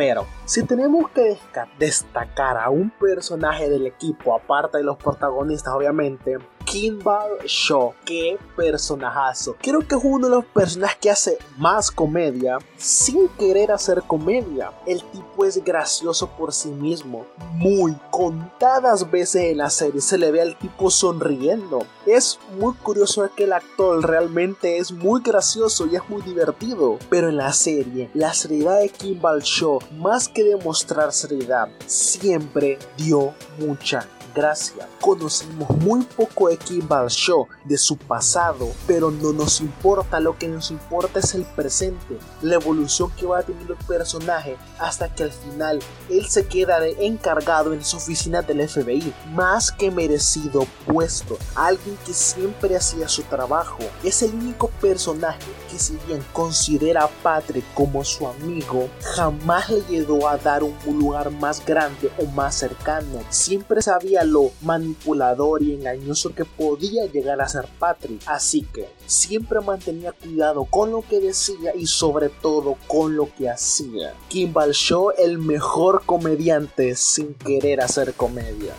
Pero 0.00 0.26
si 0.46 0.62
tenemos 0.62 1.10
que 1.10 1.36
destacar 1.78 2.56
a 2.56 2.70
un 2.70 2.88
personaje 2.88 3.68
del 3.68 3.86
equipo, 3.86 4.34
aparte 4.34 4.78
de 4.78 4.84
los 4.84 4.96
protagonistas, 4.96 5.74
obviamente, 5.74 6.38
Kimball 6.70 7.38
Shaw, 7.46 7.94
qué 8.04 8.38
personajazo. 8.56 9.56
Creo 9.60 9.80
que 9.80 9.96
es 9.96 10.00
uno 10.04 10.28
de 10.28 10.36
los 10.36 10.44
personajes 10.44 10.98
que 11.00 11.10
hace 11.10 11.38
más 11.58 11.90
comedia 11.90 12.58
sin 12.76 13.26
querer 13.30 13.72
hacer 13.72 14.02
comedia. 14.06 14.70
El 14.86 15.02
tipo 15.02 15.44
es 15.44 15.62
gracioso 15.64 16.28
por 16.28 16.52
sí 16.52 16.70
mismo. 16.70 17.26
Muy 17.54 17.96
contadas 18.10 19.10
veces 19.10 19.50
en 19.50 19.58
la 19.58 19.68
serie 19.68 20.00
se 20.00 20.16
le 20.16 20.30
ve 20.30 20.42
al 20.42 20.56
tipo 20.58 20.90
sonriendo. 20.90 21.80
Es 22.06 22.38
muy 22.58 22.74
curioso 22.74 23.28
que 23.34 23.44
el 23.44 23.52
actor 23.52 24.06
realmente 24.06 24.78
es 24.78 24.92
muy 24.92 25.22
gracioso 25.22 25.86
y 25.86 25.96
es 25.96 26.08
muy 26.08 26.22
divertido. 26.22 26.98
Pero 27.08 27.30
en 27.30 27.36
la 27.36 27.52
serie, 27.52 28.10
la 28.14 28.32
seriedad 28.32 28.78
de 28.78 28.90
Kimball 28.90 29.42
Shaw, 29.42 29.80
más 29.90 30.28
que 30.28 30.44
demostrar 30.44 31.12
seriedad, 31.12 31.68
siempre 31.86 32.78
dio 32.96 33.34
mucha 33.58 34.06
gracia. 34.34 34.88
Conocemos 35.00 35.68
muy 35.78 36.02
poco 36.02 36.48
de 36.48 36.56
Kimball 36.56 37.08
Shaw, 37.08 37.46
de 37.64 37.78
su 37.78 37.96
pasado, 37.96 38.68
pero 38.86 39.10
no 39.10 39.32
nos 39.32 39.60
importa, 39.60 40.20
lo 40.20 40.36
que 40.36 40.48
nos 40.48 40.70
importa 40.70 41.18
es 41.20 41.34
el 41.34 41.44
presente, 41.44 42.18
la 42.42 42.56
evolución 42.56 43.10
que 43.16 43.26
va 43.26 43.42
teniendo 43.42 43.74
el 43.74 43.84
personaje 43.84 44.56
hasta 44.78 45.12
que 45.14 45.24
al 45.24 45.32
final 45.32 45.80
él 46.08 46.26
se 46.26 46.46
queda 46.46 46.86
encargado 46.86 47.72
en 47.72 47.84
su 47.84 47.96
oficina 47.96 48.42
del 48.42 48.68
FBI, 48.68 49.12
más 49.32 49.70
que 49.72 49.90
merecido 49.90 50.66
puesto, 50.86 51.38
alguien 51.54 51.96
que 52.06 52.12
siempre 52.12 52.76
hacía 52.76 53.08
su 53.08 53.22
trabajo, 53.22 53.78
es 54.04 54.22
el 54.22 54.34
único 54.34 54.68
personaje 54.80 55.40
que 55.70 55.78
si 55.78 55.98
bien 56.06 56.24
considera 56.32 57.04
a 57.04 57.08
Patrick 57.08 57.64
como 57.74 58.04
su 58.04 58.26
amigo, 58.26 58.88
jamás 59.14 59.70
le 59.70 59.80
llegó 59.82 60.28
a 60.28 60.36
dar 60.36 60.62
un 60.62 60.98
lugar 60.98 61.30
más 61.30 61.64
grande 61.64 62.10
o 62.18 62.26
más 62.26 62.54
cercano, 62.54 63.20
siempre 63.30 63.82
sabía 63.82 64.19
lo 64.24 64.50
manipulador 64.62 65.62
y 65.62 65.74
engañoso 65.74 66.34
que 66.34 66.44
podía 66.44 67.06
llegar 67.06 67.40
a 67.40 67.48
ser 67.48 67.66
Patrick, 67.78 68.22
así 68.26 68.62
que 68.62 68.88
siempre 69.06 69.60
mantenía 69.60 70.12
cuidado 70.12 70.64
con 70.64 70.90
lo 70.90 71.02
que 71.02 71.20
decía 71.20 71.74
y 71.74 71.86
sobre 71.86 72.28
todo 72.28 72.76
con 72.86 73.16
lo 73.16 73.28
que 73.34 73.48
hacía. 73.48 74.14
Kimball 74.28 74.72
Shaw, 74.72 75.12
el 75.18 75.38
mejor 75.38 76.02
comediante 76.06 76.94
sin 76.94 77.34
querer 77.34 77.80
hacer 77.80 78.14
comedia. 78.14 78.74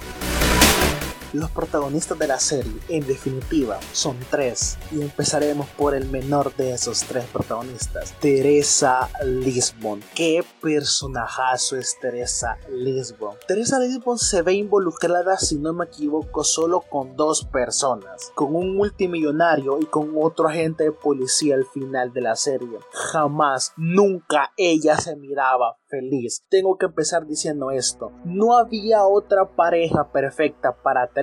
Los 1.33 1.49
protagonistas 1.49 2.19
de 2.19 2.27
la 2.27 2.39
serie, 2.39 2.73
en 2.89 3.07
definitiva, 3.07 3.79
son 3.93 4.17
tres, 4.29 4.77
y 4.91 5.01
empezaremos 5.01 5.65
por 5.77 5.95
el 5.95 6.09
menor 6.09 6.53
de 6.57 6.73
esos 6.73 7.03
tres 7.03 7.23
protagonistas, 7.31 8.13
Teresa 8.19 9.09
Lisbon. 9.23 10.01
¿Qué 10.13 10.43
personajazo 10.61 11.77
es 11.77 11.97
Teresa 12.01 12.57
Lisbon? 12.69 13.37
Teresa 13.47 13.79
Lisbon 13.79 14.17
se 14.17 14.41
ve 14.41 14.55
involucrada, 14.55 15.37
si 15.37 15.57
no 15.57 15.71
me 15.71 15.85
equivoco, 15.85 16.43
solo 16.43 16.81
con 16.81 17.15
dos 17.15 17.45
personas, 17.45 18.33
con 18.35 18.53
un 18.53 18.75
multimillonario 18.75 19.79
y 19.79 19.85
con 19.85 20.11
otro 20.17 20.49
agente 20.49 20.83
de 20.83 20.91
policía 20.91 21.55
al 21.55 21.65
final 21.65 22.11
de 22.11 22.21
la 22.23 22.35
serie. 22.35 22.77
Jamás, 22.91 23.71
nunca 23.77 24.51
ella 24.57 24.97
se 24.97 25.15
miraba 25.15 25.77
feliz. 25.87 26.43
Tengo 26.49 26.77
que 26.77 26.87
empezar 26.87 27.25
diciendo 27.25 27.71
esto. 27.71 28.11
No 28.25 28.57
había 28.57 29.05
otra 29.05 29.45
pareja 29.45 30.11
perfecta 30.11 30.75
para 30.75 31.07
Teresa 31.07 31.20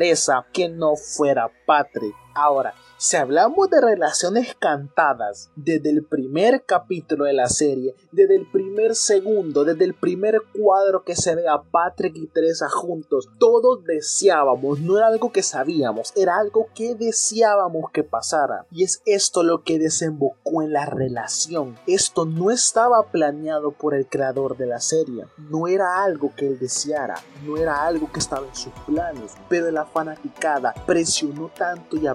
que 0.52 0.68
no 0.68 0.96
fuera 0.96 1.50
Patrick. 1.66 2.14
Ahora, 2.40 2.72
si 3.00 3.16
hablamos 3.16 3.70
de 3.70 3.80
relaciones 3.80 4.56
cantadas 4.56 5.50
desde 5.54 5.90
el 5.90 6.04
primer 6.04 6.64
capítulo 6.64 7.24
de 7.24 7.32
la 7.32 7.48
serie, 7.48 7.94
desde 8.10 8.36
el 8.36 8.50
primer 8.50 8.94
segundo, 8.96 9.64
desde 9.64 9.84
el 9.84 9.94
primer 9.94 10.42
cuadro 10.52 11.04
que 11.04 11.14
se 11.14 11.34
ve 11.34 11.48
a 11.48 11.62
Patrick 11.62 12.16
y 12.16 12.26
Teresa 12.26 12.68
juntos, 12.68 13.28
todos 13.38 13.84
deseábamos, 13.84 14.80
no 14.80 14.98
era 14.98 15.06
algo 15.06 15.30
que 15.30 15.42
sabíamos, 15.42 16.12
era 16.16 16.38
algo 16.38 16.66
que 16.74 16.96
deseábamos 16.96 17.90
que 17.92 18.02
pasara. 18.02 18.66
Y 18.72 18.82
es 18.82 19.00
esto 19.04 19.44
lo 19.44 19.62
que 19.62 19.78
desembocó 19.78 20.62
en 20.62 20.72
la 20.72 20.86
relación. 20.86 21.76
Esto 21.86 22.24
no 22.24 22.50
estaba 22.50 23.10
planeado 23.10 23.70
por 23.70 23.94
el 23.94 24.08
creador 24.08 24.56
de 24.56 24.66
la 24.66 24.80
serie, 24.80 25.26
no 25.36 25.68
era 25.68 26.02
algo 26.02 26.32
que 26.36 26.48
él 26.48 26.58
deseara, 26.58 27.14
no 27.44 27.56
era 27.56 27.84
algo 27.84 28.10
que 28.12 28.18
estaba 28.18 28.46
en 28.46 28.56
sus 28.56 28.72
planes, 28.86 29.34
pero 29.48 29.70
la 29.70 29.86
fanaticada 29.86 30.74
presionó 30.86 31.50
tanto 31.56 31.96
y 31.96 32.06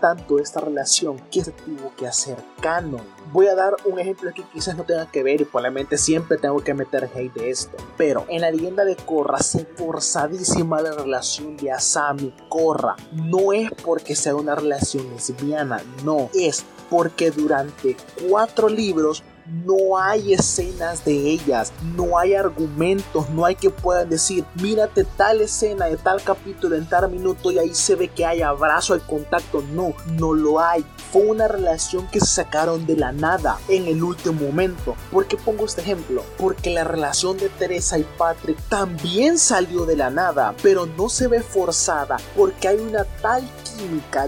tanto 0.00 0.38
esta 0.38 0.60
relación 0.60 1.18
que 1.30 1.44
se 1.44 1.52
tuvo 1.52 1.92
que 1.96 2.06
hacer 2.06 2.36
canon. 2.60 3.02
Voy 3.32 3.46
a 3.46 3.54
dar 3.54 3.76
un 3.84 3.98
ejemplo 3.98 4.32
que 4.34 4.42
quizás 4.42 4.76
no 4.76 4.84
tenga 4.84 5.10
que 5.10 5.22
ver 5.22 5.40
y 5.40 5.44
probablemente 5.44 5.96
siempre 5.96 6.38
tengo 6.38 6.60
que 6.60 6.74
meter 6.74 7.10
hate 7.14 7.32
de 7.32 7.50
esto. 7.50 7.76
Pero 7.96 8.24
en 8.28 8.40
la 8.40 8.50
leyenda 8.50 8.84
de 8.84 8.96
Korra 8.96 9.38
se 9.38 9.64
forzadísima 9.64 10.80
la 10.80 10.92
relación 10.92 11.56
de 11.56 11.70
Asami 11.70 12.24
y 12.24 12.48
Korra. 12.48 12.96
No 13.12 13.52
es 13.52 13.70
porque 13.84 14.16
sea 14.16 14.34
una 14.34 14.54
relación 14.54 15.08
lesbiana, 15.10 15.82
no. 16.04 16.30
Es 16.34 16.64
porque 16.88 17.30
durante 17.30 17.96
cuatro 18.28 18.68
libros 18.68 19.22
no 19.50 19.98
hay 19.98 20.34
escenas 20.34 21.04
de 21.04 21.12
ellas, 21.12 21.72
no 21.96 22.18
hay 22.18 22.34
argumentos, 22.34 23.28
no 23.30 23.44
hay 23.44 23.54
que 23.54 23.70
puedan 23.70 24.08
decir, 24.08 24.44
mírate 24.60 25.04
tal 25.04 25.40
escena 25.40 25.86
de 25.86 25.96
tal 25.96 26.22
capítulo 26.22 26.76
en 26.76 26.88
tal 26.88 27.10
minuto 27.10 27.50
y 27.50 27.58
ahí 27.58 27.74
se 27.74 27.94
ve 27.94 28.08
que 28.08 28.26
hay 28.26 28.42
abrazo, 28.42 28.94
hay 28.94 29.00
contacto. 29.00 29.62
No, 29.72 29.94
no 30.12 30.34
lo 30.34 30.60
hay. 30.60 30.84
Fue 31.12 31.22
una 31.22 31.48
relación 31.48 32.06
que 32.08 32.20
se 32.20 32.26
sacaron 32.26 32.86
de 32.86 32.96
la 32.96 33.12
nada 33.12 33.58
en 33.68 33.86
el 33.86 34.02
último 34.02 34.46
momento. 34.46 34.94
¿Por 35.10 35.26
qué 35.26 35.36
pongo 35.36 35.64
este 35.64 35.80
ejemplo? 35.80 36.22
Porque 36.38 36.70
la 36.70 36.84
relación 36.84 37.36
de 37.36 37.48
Teresa 37.48 37.98
y 37.98 38.06
Patrick 38.18 38.58
también 38.68 39.38
salió 39.38 39.86
de 39.86 39.96
la 39.96 40.10
nada, 40.10 40.54
pero 40.62 40.86
no 40.86 41.08
se 41.08 41.28
ve 41.28 41.42
forzada 41.42 42.16
porque 42.36 42.68
hay 42.68 42.78
una 42.78 43.04
tal 43.04 43.42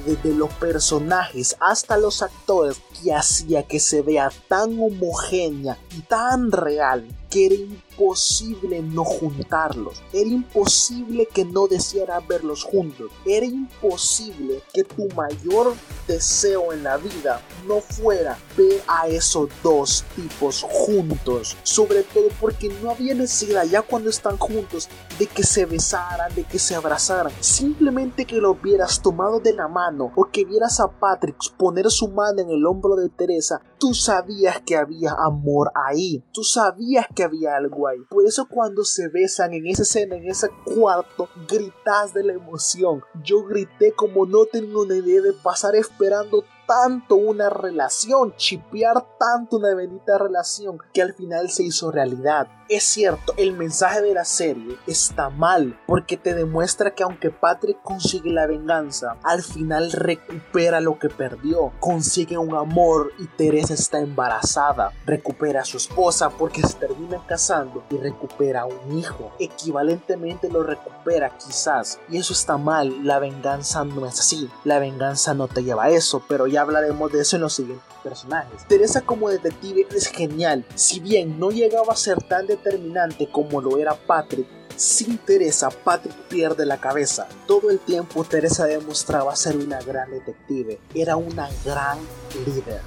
desde 0.05 0.35
los 0.35 0.51
personajes 0.55 1.57
hasta 1.61 1.97
los 1.97 2.23
actores 2.23 2.81
que 3.03 3.13
hacía 3.15 3.65
que 3.65 3.81
se 3.81 4.03
vea 4.03 4.31
tan 4.49 4.79
homogénea 4.79 5.77
y 5.97 6.01
tan 6.03 6.51
real 6.53 7.07
que 7.33 7.47
era 7.47 7.55
imposible 7.55 8.83
no 8.83 9.05
juntarlos. 9.05 10.03
Era 10.13 10.29
imposible 10.29 11.27
que 11.33 11.47
no 11.47 11.67
deseara 11.67 12.21
verlos 12.21 12.63
juntos. 12.63 13.11
Era 13.25 13.47
imposible 13.47 14.63
que 14.73 14.85
tu 14.85 15.09
mayor 15.17 15.75
deseo 16.07 16.75
en 16.75 16.83
la 16.83 16.99
vida 16.99 17.41
no 17.67 17.81
fuera 17.81 18.39
ver 18.55 18.83
a 18.87 19.09
esos 19.09 19.49
dos 19.63 20.05
tipos 20.15 20.63
juntos. 20.69 21.57
Sobre 21.63 22.03
todo 22.03 22.29
porque 22.39 22.69
no 22.83 22.91
había 22.91 23.15
necesidad 23.15 23.65
ya 23.65 23.81
cuando 23.81 24.11
están 24.11 24.37
juntos 24.37 24.91
de 25.19 25.27
que 25.27 25.43
se 25.43 25.65
besaran, 25.65 26.35
de 26.35 26.45
que 26.45 26.59
se 26.59 26.75
abrazaran. 26.75 27.33
Simplemente 27.41 28.27
que 28.27 28.37
lo 28.37 28.57
vieras 28.57 29.01
tomado 29.01 29.41
de 29.41 29.55
la 29.55 29.69
mano 29.69 30.13
o 30.17 30.25
que 30.31 30.45
vieras 30.45 30.81
a 30.81 30.89
Patrick 30.89 31.37
poner 31.57 31.91
su 31.91 32.09
mano 32.09 32.43
en 32.43 32.51
el 32.51 32.67
hombro 32.67 32.95
de 32.97 33.09
Teresa. 33.09 33.63
Tú 33.83 33.95
sabías 33.95 34.61
que 34.65 34.77
había 34.77 35.11
amor 35.27 35.73
ahí. 35.75 36.23
Tú 36.33 36.45
sabías 36.45 37.09
que 37.17 37.25
había 37.25 37.57
algo 37.57 37.89
ahí. 37.89 37.99
Por 38.09 38.25
eso 38.25 38.47
cuando 38.49 38.85
se 38.85 39.09
besan 39.09 39.55
en 39.55 39.67
esa 39.67 39.83
escena, 39.83 40.15
en 40.15 40.29
ese 40.29 40.51
cuarto, 40.65 41.29
gritas 41.49 42.15
de 42.15 42.23
la 42.23 42.35
emoción. 42.35 43.03
Yo 43.25 43.43
grité 43.43 43.91
como 43.91 44.25
no 44.25 44.45
tengo 44.45 44.83
una 44.83 44.95
idea 44.95 45.21
de 45.21 45.33
pasar 45.33 45.75
esperando 45.75 46.45
tanto 46.73 47.17
una 47.17 47.51
relación, 47.51 48.35
chipear 48.37 49.05
tanto 49.19 49.59
una 49.59 49.75
bendita 49.75 50.17
relación 50.17 50.79
que 50.95 51.03
al 51.03 51.13
final 51.13 51.51
se 51.51 51.65
hizo 51.65 51.91
realidad. 51.91 52.49
Es 52.71 52.85
cierto, 52.85 53.35
el 53.37 53.53
mensaje 53.53 54.01
de 54.01 54.15
la 54.15 54.25
serie 54.25 54.79
está 54.87 55.29
mal 55.29 55.79
porque 55.87 56.17
te 56.17 56.33
demuestra 56.35 56.95
que 56.95 57.03
aunque 57.03 57.29
Patrick 57.29 57.83
consigue 57.83 58.31
la 58.31 58.47
venganza, 58.47 59.19
al 59.23 59.43
final 59.43 59.93
recupera 59.93 60.81
lo 60.81 60.99
que 60.99 61.11
perdió, 61.11 61.73
consigue 61.81 62.39
un 62.39 62.55
amor 62.55 63.13
y 63.19 63.27
Teresa 63.27 63.75
está 63.75 63.99
embarazada, 63.99 64.93
recupera 65.05 65.61
a 65.61 65.67
su 65.67 65.77
esposa 65.77 66.31
porque 66.31 66.63
se 66.63 66.79
terminan 66.79 67.21
casando 67.27 67.85
y 67.91 67.99
recupera 67.99 68.65
un 68.65 68.99
hijo, 68.99 69.33
equivalentemente 69.39 70.49
lo 70.49 70.63
recupera 70.63 71.37
quizás. 71.37 71.99
Y 72.09 72.17
eso 72.17 72.33
está 72.33 72.57
mal, 72.57 73.05
la 73.05 73.19
venganza 73.19 73.85
no 73.85 74.07
es 74.07 74.19
así, 74.19 74.49
la 74.65 74.79
venganza 74.79 75.35
no 75.35 75.47
te 75.47 75.63
lleva 75.63 75.85
a 75.85 75.91
eso, 75.91 76.23
pero 76.27 76.47
ya 76.47 76.62
hablaremos 76.63 77.13
de 77.13 77.21
eso 77.21 77.37
en 77.37 77.43
los 77.43 77.55
siguientes 77.55 77.87
personajes. 78.03 78.67
Teresa 78.67 79.03
como 79.03 79.29
detective 79.29 79.87
es 79.95 80.09
genial, 80.09 80.65
si 80.75 81.01
bien 81.01 81.39
no 81.39 81.51
llegaba 81.51 81.93
a 81.93 81.97
ser 81.97 82.23
tan 82.23 82.47
determinante 82.47 83.29
como 83.31 83.61
lo 83.61 83.79
era 83.79 83.95
Patrick, 83.95 84.47
sin 84.77 85.19
Teresa, 85.19 85.69
Patrick 85.71 86.17
pierde 86.29 86.67
la 86.67 86.79
cabeza. 86.79 87.29
Todo 87.47 87.71
el 87.71 87.79
tiempo 87.79 88.25
Teresa 88.25 88.67
demostraba 88.67 89.37
ser 89.37 89.57
una 89.57 89.81
gran 89.81 90.11
detective, 90.11 90.81
era 90.95 91.17
una 91.17 91.49
gran 91.65 91.99
líder. 92.47 92.81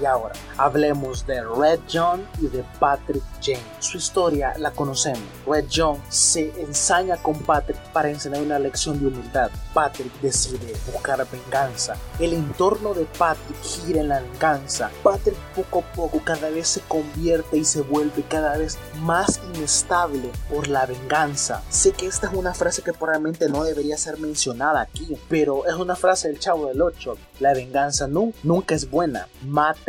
Y 0.00 0.04
ahora, 0.04 0.34
hablemos 0.58 1.26
de 1.26 1.42
Red 1.42 1.80
John 1.90 2.26
y 2.40 2.48
de 2.48 2.64
Patrick 2.78 3.22
James. 3.42 3.62
Su 3.78 3.98
historia 3.98 4.54
la 4.58 4.70
conocemos. 4.70 5.22
Red 5.46 5.66
John 5.74 6.00
se 6.08 6.52
ensaña 6.60 7.16
con 7.16 7.34
Patrick 7.38 7.78
para 7.92 8.10
enseñar 8.10 8.42
una 8.42 8.58
lección 8.58 9.00
de 9.00 9.06
humildad. 9.06 9.50
Patrick 9.72 10.12
decide 10.20 10.74
buscar 10.92 11.26
venganza. 11.30 11.96
El 12.18 12.32
entorno 12.32 12.94
de 12.94 13.04
Patrick 13.18 13.60
gira 13.62 14.00
en 14.00 14.08
la 14.08 14.20
venganza. 14.20 14.90
Patrick 15.02 15.36
poco 15.54 15.80
a 15.80 15.92
poco 15.92 16.20
cada 16.24 16.50
vez 16.50 16.68
se 16.68 16.80
convierte 16.82 17.58
y 17.58 17.64
se 17.64 17.82
vuelve 17.82 18.22
cada 18.28 18.56
vez 18.58 18.78
más 19.00 19.40
inestable 19.54 20.30
por 20.50 20.68
la 20.68 20.86
venganza. 20.86 21.62
Sé 21.70 21.92
que 21.92 22.06
esta 22.06 22.28
es 22.28 22.34
una 22.34 22.54
frase 22.54 22.82
que 22.82 22.92
probablemente 22.92 23.48
no 23.48 23.64
debería 23.64 23.96
ser 23.96 24.18
mencionada 24.18 24.80
aquí, 24.80 25.16
pero 25.28 25.66
es 25.66 25.74
una 25.74 25.96
frase 25.96 26.28
del 26.28 26.38
Chavo 26.38 26.66
del 26.66 26.82
8. 26.82 27.16
La 27.40 27.54
venganza 27.54 28.06
nunca 28.08 28.74
es 28.74 28.90
buena. 28.90 29.28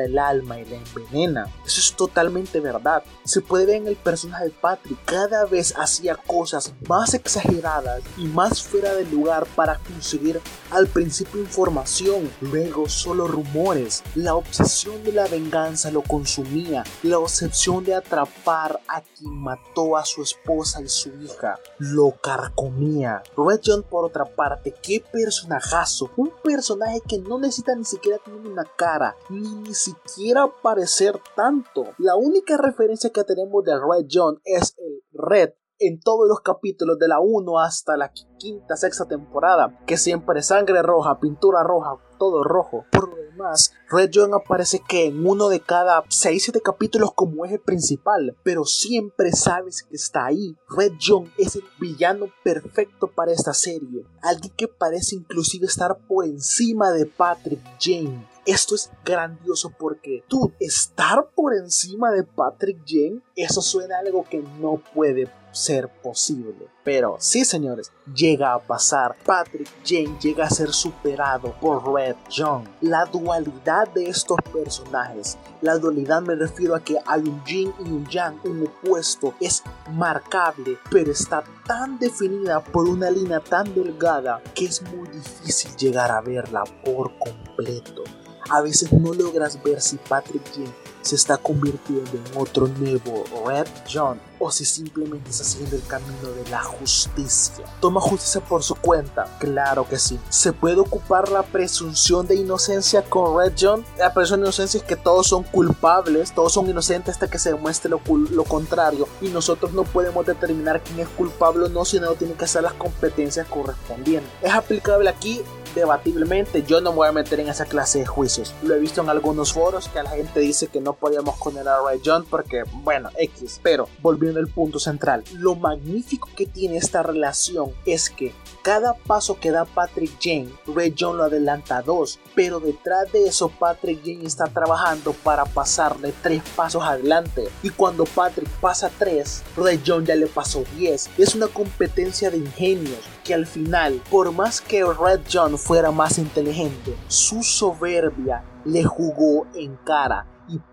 El 0.04 0.20
alma 0.20 0.60
y 0.60 0.66
la 0.66 0.78
envenena. 0.78 1.48
Eso 1.66 1.80
es 1.80 1.94
totalmente 1.96 2.60
verdad. 2.60 3.04
Se 3.24 3.42
puede 3.42 3.66
ver 3.66 3.76
en 3.76 3.88
el 3.88 3.96
personaje 3.96 4.46
de 4.46 4.52
Patrick. 4.52 4.98
Cada 5.06 5.46
vez 5.46 5.74
hacía 5.78 6.16
cosas 6.16 6.74
más 6.88 7.14
exageradas 7.14 8.02
y 8.18 8.26
más 8.26 8.64
fuera 8.64 8.94
de 8.94 9.06
lugar 9.06 9.46
para 9.56 9.80
conseguir 9.80 10.40
al 10.72 10.88
principio 10.88 11.42
información, 11.42 12.30
luego 12.42 12.90
solo 12.90 13.28
rumores. 13.28 14.04
La 14.16 14.36
obsesión 14.36 15.04
de 15.04 15.14
la 15.14 15.28
venganza 15.28 15.92
lo 15.92 16.02
consumía. 16.02 16.84
La 17.04 17.20
obsesión 17.20 17.84
de 17.84 17.96
atrapar 17.96 18.80
a 18.88 19.02
quien 19.02 19.34
mató 19.34 19.98
a 19.98 20.06
su 20.06 20.22
esposa 20.22 20.82
y 20.82 20.90
su 20.90 21.10
hija 21.22 21.60
lo 21.80 22.12
carcomía. 22.22 23.24
Red 23.36 23.62
John 23.66 23.84
por 23.84 24.06
otra 24.06 24.26
parte, 24.26 24.74
qué 24.82 25.04
personajazo. 25.12 26.12
Un 26.16 26.32
personaje 26.44 27.02
que 27.08 27.20
no 27.20 27.40
necesita 27.40 27.76
ni 27.76 27.86
siquiera 27.86 28.20
tener 28.20 28.40
una 28.40 28.66
cara, 28.78 29.16
ni, 29.30 29.48
ni 29.56 29.74
siquiera 29.88 30.48
parecer 30.62 31.20
tanto. 31.36 31.86
La 31.98 32.16
única 32.16 32.58
referencia 32.58 33.10
que 33.10 33.24
tenemos 33.24 33.64
de 33.64 33.74
Red 33.74 34.08
John 34.12 34.40
es 34.44 34.76
el 34.78 35.02
Red 35.14 35.52
en 35.80 36.00
todos 36.00 36.28
los 36.28 36.42
capítulos 36.42 36.98
de 36.98 37.08
la 37.08 37.20
1 37.20 37.60
hasta 37.60 37.98
la 37.98 38.12
quinta, 38.40 38.76
sexta 38.76 39.08
temporada, 39.08 39.80
que 39.86 39.98
siempre 39.98 40.42
sangre 40.42 40.82
roja, 40.82 41.20
pintura 41.20 41.64
roja, 41.64 41.98
todo 42.18 42.44
rojo. 42.44 42.86
Por 42.92 43.18
Además, 43.38 43.72
Red 43.92 44.10
John 44.12 44.34
aparece 44.34 44.82
que 44.88 45.06
en 45.06 45.26
uno 45.26 45.50
de 45.50 45.60
cada 45.60 46.04
6-7 46.06 46.60
capítulos 46.64 47.12
como 47.14 47.46
eje 47.46 47.60
principal, 47.60 48.36
pero 48.44 48.66
siempre 48.66 49.32
sabes 49.32 49.84
que 49.84 49.96
está 49.96 50.26
ahí. 50.26 50.56
Red 50.70 50.94
John 51.00 51.32
es 51.38 51.56
el 51.56 51.64
villano 51.80 52.30
perfecto 52.44 53.12
para 53.12 53.32
esta 53.32 53.54
serie, 53.54 54.08
alguien 54.24 54.54
que 54.58 54.68
parece 54.68 55.16
inclusive 55.16 55.68
estar 55.68 56.00
por 56.08 56.26
encima 56.26 56.92
de 56.92 57.06
Patrick 57.06 57.62
Jane. 57.80 58.28
Esto 58.48 58.76
es 58.76 58.90
grandioso 59.04 59.74
porque 59.78 60.24
tú 60.30 60.54
estar 60.58 61.32
por 61.36 61.54
encima 61.54 62.12
de 62.12 62.24
Patrick 62.24 62.80
Jane, 62.88 63.20
eso 63.36 63.62
suena 63.62 64.00
algo 64.00 64.24
que 64.24 64.42
no 64.62 64.82
puede 64.96 65.30
ser 65.52 65.90
posible. 66.02 66.70
Pero 66.86 67.18
sí, 67.20 67.44
señores, 67.44 67.92
llega 68.16 68.54
a 68.54 68.60
pasar. 68.60 69.18
Patrick 69.26 69.68
Jane 69.86 70.18
llega 70.22 70.46
a 70.46 70.50
ser 70.50 70.72
superado 70.72 71.54
por 71.60 71.94
Red 71.94 72.16
John. 72.34 72.64
La 72.80 73.04
dualidad 73.04 73.90
de 73.90 74.08
estos 74.08 74.38
personajes, 74.54 75.38
la 75.60 75.78
dualidad 75.78 76.22
me 76.22 76.36
refiero 76.36 76.74
a 76.74 76.80
que 76.80 76.98
hay 77.06 77.24
un 77.24 77.44
yin 77.44 77.74
y 77.80 77.90
un 77.90 78.08
yang, 78.08 78.40
un 78.46 78.66
opuesto, 78.66 79.34
es 79.42 79.62
marcable, 79.92 80.78
pero 80.90 81.12
está 81.12 81.44
tan 81.66 82.00
definida 82.00 82.64
por 82.64 82.88
una 82.88 83.12
línea 83.12 83.42
tan 83.42 83.74
delgada 83.76 84.42
que 84.56 84.66
es 84.66 84.82
muy 84.84 85.10
difícil 85.10 85.76
llegar 85.76 86.12
a 86.12 86.22
verla 86.22 86.64
por 86.86 87.12
completo. 87.20 88.04
A 88.50 88.62
veces 88.62 88.92
no 88.94 89.14
logras 89.14 89.62
ver 89.64 89.82
si 89.82 89.98
Patrick 89.98 90.44
Jane 90.54 90.74
se 91.08 91.16
está 91.16 91.38
convirtiendo 91.38 92.12
en 92.12 92.24
otro 92.36 92.68
nuevo 92.68 93.24
Red 93.46 93.68
John 93.92 94.20
o 94.40 94.52
si 94.52 94.66
simplemente 94.66 95.32
está 95.32 95.44
siguiendo 95.44 95.78
el 95.78 95.86
camino 95.88 96.30
de 96.30 96.50
la 96.50 96.62
justicia. 96.62 97.66
¿Toma 97.80 98.02
justicia 98.02 98.42
por 98.42 98.62
su 98.62 98.76
cuenta? 98.76 99.26
Claro 99.40 99.88
que 99.88 99.98
sí. 99.98 100.20
¿Se 100.30 100.54
puede 100.54 100.80
ocupar 100.80 101.30
la 101.30 101.44
presunción 101.44 102.28
de 102.28 102.36
inocencia 102.36 103.04
con 103.04 103.38
Red 103.38 103.54
John? 103.60 103.86
La 103.98 104.14
presunción 104.14 104.42
de 104.42 104.46
inocencia 104.48 104.78
es 104.80 104.84
que 104.84 104.96
todos 104.96 105.28
son 105.28 105.44
culpables, 105.44 106.34
todos 106.34 106.54
son 106.54 106.70
inocentes 106.70 107.16
hasta 107.16 107.30
que 107.30 107.40
se 107.40 107.54
demuestre 107.54 107.90
lo, 107.90 108.44
contrario 108.44 109.08
y 109.22 109.30
nosotros 109.30 109.74
no 109.74 109.84
podemos 109.84 110.26
determinar 110.26 110.82
quién 110.84 111.00
es 111.00 111.08
culpable 111.10 111.66
o 111.66 111.70
no, 111.70 111.86
sino 111.86 112.14
tiene 112.14 112.34
que 112.34 112.46
hacer 112.46 112.64
las 112.64 112.74
competencias 112.74 113.48
correspondientes. 113.48 114.30
¿Es 114.42 114.54
aplicable 114.54 115.10
aquí? 115.10 115.42
Debatiblemente 115.80 116.64
yo 116.64 116.82
no 116.82 116.92
me 116.92 116.98
voy 116.98 117.08
a 117.08 117.12
meter 117.12 117.40
en 117.40 117.50
esa 117.50 117.66
clase 117.66 118.00
de 118.00 118.06
juicios. 118.06 118.54
Lo 118.64 118.76
he 118.76 118.80
visto 118.80 119.02
en 119.02 119.10
algunos 119.10 119.54
foros 119.54 119.88
que 119.88 120.02
la 120.04 120.10
gente 120.10 120.40
dice 120.40 120.68
que 120.68 120.82
no 120.82 120.94
podíamos 120.94 121.38
condenar 121.38 121.80
a 121.80 121.84
Ray 121.84 122.02
John 122.04 122.26
porque, 122.30 122.64
bueno, 122.84 123.10
X. 123.18 123.60
Pero 123.64 123.88
volviendo 124.02 124.40
al 124.40 124.48
punto 124.48 124.80
central, 124.80 125.24
lo 125.34 125.56
magnífico 125.56 126.30
que 126.36 126.46
tiene 126.46 126.78
esta 126.78 127.04
relación 127.04 127.72
es 127.86 128.10
que 128.10 128.34
cada 128.62 128.94
paso 128.94 129.40
que 129.40 129.52
da 129.52 129.66
Patrick 129.66 130.18
Jane, 130.22 130.52
Ray 130.68 130.94
John 130.98 131.18
lo 131.18 131.24
adelanta 131.24 131.82
dos, 131.82 132.20
pero 132.36 132.60
detrás 132.60 133.12
de 133.12 133.28
eso 133.28 133.50
Patrick 133.50 134.02
Jane 134.04 134.26
está 134.26 134.46
trabajando 134.48 135.14
para 135.14 135.46
pasarle 135.46 136.14
tres 136.22 136.42
pasos 136.56 136.84
adelante. 136.84 137.50
Y 137.64 137.70
cuando 137.70 138.06
Patrick 138.06 138.50
pasa 138.60 138.92
tres, 138.98 139.44
Ray 139.56 139.82
John 139.86 140.06
ya 140.06 140.16
le 140.16 140.28
pasó 140.28 140.64
diez. 140.76 141.10
Es 141.18 141.36
una 141.36 141.48
competencia 141.48 142.30
de 142.30 142.38
ingenios 142.38 143.00
que 143.24 143.34
al 143.34 143.46
final, 143.46 144.02
por 144.10 144.32
más 144.32 144.62
que 144.62 144.84
Red 144.86 145.22
John 145.32 145.58
fuera 145.58 145.92
más 145.92 146.18
inteligente, 146.18 146.96
su 147.08 147.44
soberbia 147.44 148.44
le 148.64 148.84
jugó 148.84 149.46
en 149.54 149.76
cara 149.78 150.26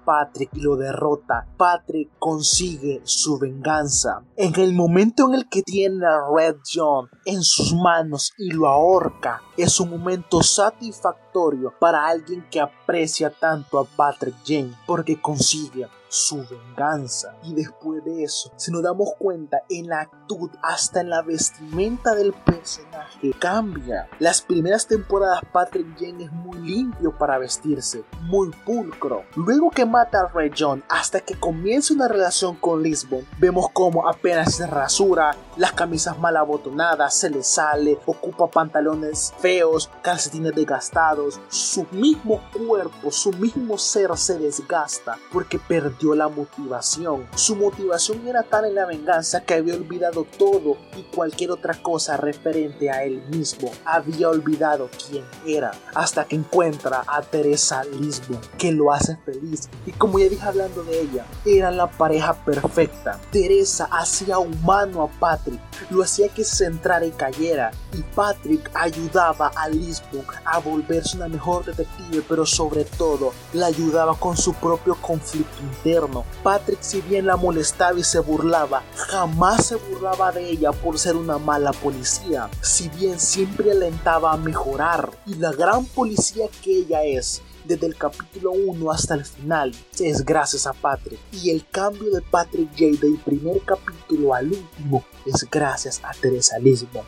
Patrick 0.05 0.51
lo 0.55 0.77
derrota. 0.77 1.47
Patrick 1.57 2.11
consigue 2.19 3.01
su 3.05 3.38
venganza. 3.38 4.23
En 4.37 4.59
el 4.61 4.73
momento 4.75 5.29
en 5.29 5.35
el 5.35 5.49
que 5.49 5.62
tiene 5.62 6.07
a 6.07 6.21
Red 6.35 6.57
John 6.73 7.09
en 7.25 7.43
sus 7.43 7.75
manos 7.75 8.33
y 8.38 8.51
lo 8.51 8.69
ahorca, 8.69 9.43
es 9.57 9.81
un 9.81 9.90
momento 9.90 10.43
satisfactorio 10.43 11.73
para 11.79 12.07
alguien 12.07 12.47
que 12.51 12.61
aprecia 12.61 13.31
tanto 13.31 13.79
a 13.79 13.85
Patrick 13.85 14.37
Jane 14.47 14.75
porque 14.87 15.21
consigue 15.21 15.88
su 16.14 16.47
venganza. 16.49 17.35
Y 17.43 17.55
después 17.55 18.05
de 18.05 18.23
eso, 18.23 18.53
si 18.57 18.71
nos 18.71 18.83
damos 18.83 19.11
cuenta, 19.19 19.62
en 19.69 19.88
la 19.88 20.03
actitud, 20.03 20.49
hasta 20.62 21.01
en 21.01 21.11
la 21.11 21.23
vestimenta 21.23 22.14
del 22.14 22.33
personaje, 22.33 23.33
cambia. 23.38 24.09
Las 24.21 24.40
primeras 24.40 24.87
temporadas 24.87 25.40
Patrick 25.53 25.99
Jane 25.99 26.25
es 26.25 26.33
muy 26.33 26.59
limpio 26.59 27.17
para 27.19 27.38
vestirse, 27.38 28.05
muy 28.23 28.51
pulcro. 28.64 29.25
Luego 29.35 29.71
que 29.71 29.85
mata 29.94 30.22
a 30.22 30.26
Red 30.26 30.54
John, 30.59 30.83
hasta 30.88 31.20
que 31.20 31.38
comienza 31.38 31.94
una 31.94 32.09
relación 32.09 32.57
con 32.57 32.83
Lisbon, 32.83 33.24
vemos 33.38 33.68
como 33.72 34.09
apenas 34.09 34.57
se 34.57 34.66
rasura, 34.66 35.37
las 35.57 35.72
camisas 35.72 36.18
mal 36.18 36.37
abotonadas, 36.37 37.16
se 37.16 37.30
le 37.30 37.44
sale, 37.44 37.96
ocupa 38.04 38.48
pantalones 38.48 39.33
feos, 39.38 39.88
calcetines 40.02 40.52
desgastados, 40.52 41.40
su 41.48 41.87
mismo 41.92 42.40
cuerpo, 42.52 43.12
su 43.12 43.30
mismo 43.35 43.78
ser 43.78 44.04
se 44.16 44.37
desgasta 44.37 45.16
porque 45.33 45.61
perdió 45.61 46.14
la 46.16 46.28
motivación. 46.28 47.26
Su 47.37 47.54
motivación 47.54 48.26
era 48.26 48.42
tal 48.42 48.64
en 48.64 48.74
la 48.74 48.87
venganza 48.87 49.44
que 49.44 49.54
había 49.54 49.74
olvidado 49.74 50.26
todo 50.38 50.76
y 50.96 51.04
cualquier 51.14 51.52
otra 51.52 51.74
cosa 51.80 52.16
referente 52.16 52.90
a 52.90 53.04
él 53.04 53.22
mismo. 53.28 53.70
Había 53.85 54.28
olvidado 54.28 54.90
quién 55.09 55.24
era 55.46 55.70
hasta 55.94 56.24
que 56.24 56.35
encuentra 56.35 57.04
a 57.07 57.22
Teresa 57.22 57.85
Lisbon 57.85 58.40
que 58.59 58.72
lo 58.72 58.92
hace 58.92 59.16
feliz. 59.24 59.68
Y 59.87 59.92
como 59.92 60.18
ya 60.18 60.29
dije 60.29 60.47
hablando 60.47 60.83
de 60.85 61.03
ella, 61.03 61.27
era 61.44 61.70
la 61.70 61.90
pareja 61.90 62.35
perfecta. 62.35 63.20
Teresa 63.31 63.88
hacía 63.90 64.38
humano 64.38 65.03
a 65.03 65.09
Patrick, 65.20 65.61
lo 65.90 66.03
hacía 66.03 66.29
que 66.29 66.44
se 66.44 66.64
centrara 66.64 67.05
y 67.07 67.11
cayera. 67.11 67.70
Y 67.92 68.03
Patrick 68.14 68.70
ayudaba 68.75 69.53
a 69.55 69.68
Lisbon 69.68 70.25
a 70.44 70.59
volverse 70.59 71.16
una 71.16 71.29
mejor 71.29 71.64
detective, 71.64 72.23
pero 72.29 72.47
sobre 72.47 72.85
todo 72.85 73.33
la 73.53 73.66
ayudaba 73.66 74.14
con 74.18 74.37
su 74.37 74.55
propio 74.55 74.94
conflicto 74.97 75.62
interno 75.62 76.25
Patrick 76.42 76.83
si 76.83 77.01
bien 77.01 77.27
la 77.27 77.37
molestaba 77.37 77.99
y 77.99 78.05
se 78.05 78.18
burlaba, 78.20 78.83
jamás 78.97 79.66
se 79.66 79.77
burlaba 79.77 80.33
de 80.33 80.51
ella 80.51 80.73
por 80.73 80.99
ser 80.99 81.16
una 81.16 81.38
mala 81.38 81.73
policía, 81.73 82.49
si 82.61 82.88
bien 82.90 83.18
siempre 83.18 83.70
alentaba 83.73 84.33
a 84.33 84.37
mejorar. 84.37 85.11
Y 85.27 85.35
la 85.35 85.53
gran 85.53 85.85
policía 85.87 86.47
que 86.62 86.79
ella 86.79 87.05
es, 87.05 87.42
desde 87.64 87.87
el 87.87 87.96
capítulo 87.96 88.53
1 88.53 88.90
hasta 88.90 89.14
el 89.14 89.24
final 89.24 89.74
es 89.98 90.24
gracias 90.24 90.66
a 90.66 90.72
Patrick. 90.72 91.18
Y 91.33 91.50
el 91.50 91.66
cambio 91.68 92.11
de 92.11 92.20
Patrick 92.20 92.70
J 92.70 93.00
del 93.00 93.18
primer 93.24 93.61
capítulo 93.62 94.35
al 94.35 94.53
último 94.53 95.05
es 95.27 95.48
gracias 95.50 96.00
a 96.05 96.12
Teresa 96.12 96.59
Lisbon. 96.59 97.05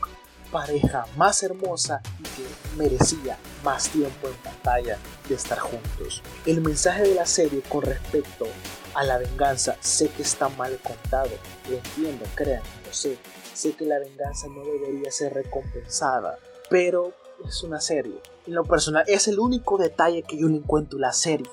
Pareja 0.50 1.06
más 1.16 1.42
hermosa 1.42 2.00
y 2.18 2.22
que 2.22 2.46
merecía 2.78 3.36
más 3.62 3.88
tiempo 3.90 4.28
en 4.28 4.34
pantalla 4.36 4.98
de 5.28 5.34
estar 5.34 5.58
juntos. 5.58 6.22
El 6.46 6.60
mensaje 6.62 7.02
de 7.02 7.14
la 7.14 7.26
serie 7.26 7.62
con 7.68 7.82
respecto 7.82 8.46
a 8.94 9.04
la 9.04 9.18
venganza, 9.18 9.76
sé 9.80 10.08
que 10.08 10.22
está 10.22 10.48
mal 10.50 10.78
contado, 10.82 11.30
lo 11.68 11.76
entiendo, 11.76 12.24
créanme, 12.34 12.66
lo 12.86 12.92
sé. 12.92 13.18
Sé 13.52 13.72
que 13.72 13.84
la 13.84 13.98
venganza 13.98 14.46
no 14.48 14.64
debería 14.64 15.10
ser 15.10 15.34
recompensada, 15.34 16.38
pero 16.70 17.12
es 17.44 17.62
una 17.62 17.80
serie. 17.80 18.20
En 18.46 18.54
lo 18.54 18.64
personal, 18.64 19.04
es 19.06 19.28
el 19.28 19.38
único 19.38 19.78
detalle 19.78 20.22
que 20.22 20.38
yo 20.38 20.48
le 20.48 20.56
encuentro 20.56 20.96
en 20.96 21.02
la 21.02 21.12
serie. 21.12 21.50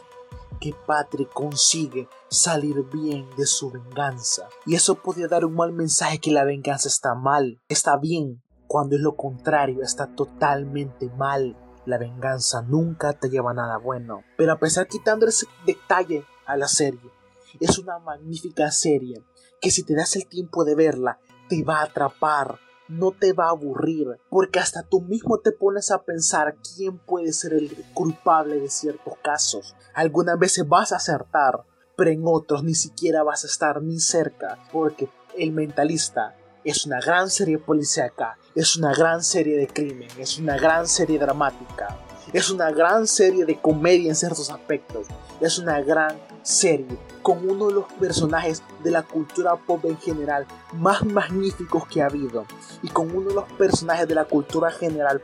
Que 0.60 0.74
Patrick 0.86 1.32
consigue 1.34 2.08
salir 2.30 2.84
bien 2.92 3.28
de 3.36 3.46
su 3.46 3.72
venganza. 3.72 4.48
Y 4.66 4.76
eso 4.76 4.96
podría 4.96 5.28
dar 5.28 5.46
un 5.46 5.56
mal 5.56 5.74
mensaje 5.74 6.20
que 6.20 6.32
la 6.32 6.46
venganza 6.46 6.88
está 6.88 7.16
mal. 7.16 7.60
Está 7.68 7.98
bien, 7.98 8.42
cuando 8.68 8.96
es 8.96 9.02
lo 9.02 9.16
contrario, 9.16 9.84
está 9.84 10.16
totalmente 10.16 11.10
mal. 11.18 11.58
La 11.86 11.98
venganza 11.98 12.62
nunca 12.62 13.14
te 13.14 13.30
lleva 13.30 13.54
nada 13.54 13.78
bueno. 13.78 14.24
Pero 14.38 14.54
a 14.54 14.60
pesar 14.60 14.88
quitando 14.88 15.28
ese 15.28 15.48
detalle 15.66 16.26
a 16.46 16.56
la 16.56 16.68
serie, 16.68 17.12
es 17.60 17.78
una 17.78 18.00
magnífica 18.00 18.72
serie 18.72 19.22
que 19.62 19.72
si 19.72 19.84
te 19.84 19.96
das 19.96 20.16
el 20.16 20.28
tiempo 20.28 20.66
de 20.66 20.76
verla, 20.76 21.20
te 21.50 21.64
va 21.64 21.80
a 21.80 21.84
atrapar, 21.84 22.60
no 22.94 23.12
te 23.12 23.34
va 23.34 23.48
a 23.48 23.52
aburrir, 23.52 24.20
porque 24.30 24.60
hasta 24.60 24.84
tú 24.84 25.02
mismo 25.02 25.40
te 25.40 25.52
pones 25.52 25.92
a 25.92 26.04
pensar 26.04 26.56
quién 26.76 26.98
puede 26.98 27.34
ser 27.34 27.54
el 27.54 27.70
culpable 27.94 28.60
de 28.60 28.70
ciertos 28.70 29.16
casos. 29.24 29.76
Algunas 29.94 30.38
veces 30.38 30.68
vas 30.68 30.92
a 30.92 30.98
acertar, 30.98 31.64
pero 31.96 32.12
en 32.12 32.24
otros 32.26 32.64
ni 32.64 32.76
siquiera 32.76 33.24
vas 33.24 33.44
a 33.44 33.48
estar 33.48 33.82
ni 33.82 34.00
cerca, 34.00 34.60
porque 34.72 35.10
el 35.38 35.52
mentalista 35.52 36.36
es 36.64 36.86
una 36.86 37.00
gran 37.00 37.30
serie 37.30 37.58
policíaca, 37.58 38.38
es 38.56 38.78
una 38.78 38.94
gran 38.94 39.24
serie 39.24 39.58
de 39.58 39.68
crimen, 39.68 40.10
es 40.18 40.38
una 40.38 40.58
gran 40.58 40.88
serie 40.88 41.20
dramática, 41.20 41.98
es 42.32 42.50
una 42.50 42.72
gran 42.72 43.08
serie 43.08 43.46
de 43.46 43.60
comedia 43.60 44.10
en 44.10 44.16
ciertos 44.16 44.50
aspectos, 44.50 45.08
es 45.42 45.60
una 45.60 45.82
gran 45.82 46.18
serie 46.44 46.98
con 47.22 47.50
uno 47.50 47.68
de 47.68 47.74
los 47.74 47.86
personajes 47.94 48.62
de 48.84 48.92
la 48.92 49.04
cultura 49.04 49.56
pop 49.56 49.84
en 49.86 49.98
general 49.98 50.46
más 50.74 51.04
magníficos 51.04 51.88
que 51.88 52.02
ha 52.02 52.08
habido 52.08 52.46
y 52.82 52.90
con 52.90 53.16
uno 53.16 53.30
de 53.30 53.36
los 53.36 53.52
personajes 53.54 54.08
de 54.08 54.16
la 54.16 54.26
cultura 54.26 54.70
general 54.70 55.22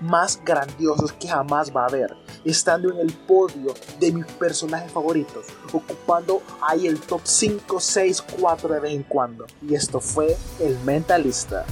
más 0.00 0.40
grandiosos 0.44 1.12
que 1.12 1.28
jamás 1.28 1.74
va 1.74 1.82
a 1.84 1.86
haber, 1.86 2.16
estando 2.44 2.90
en 2.90 2.98
el 2.98 3.12
podio 3.12 3.72
de 4.00 4.12
mis 4.12 4.26
personajes 4.26 4.90
favoritos, 4.90 5.46
ocupando 5.72 6.42
ahí 6.60 6.86
el 6.86 7.00
top 7.00 7.20
5, 7.22 7.80
6, 7.80 8.24
4 8.40 8.74
de 8.74 8.80
vez 8.80 8.92
en 8.94 9.04
cuando. 9.04 9.46
Y 9.66 9.74
esto 9.74 10.00
fue 10.00 10.36
El 10.60 10.78
Mentalista. 10.80 11.64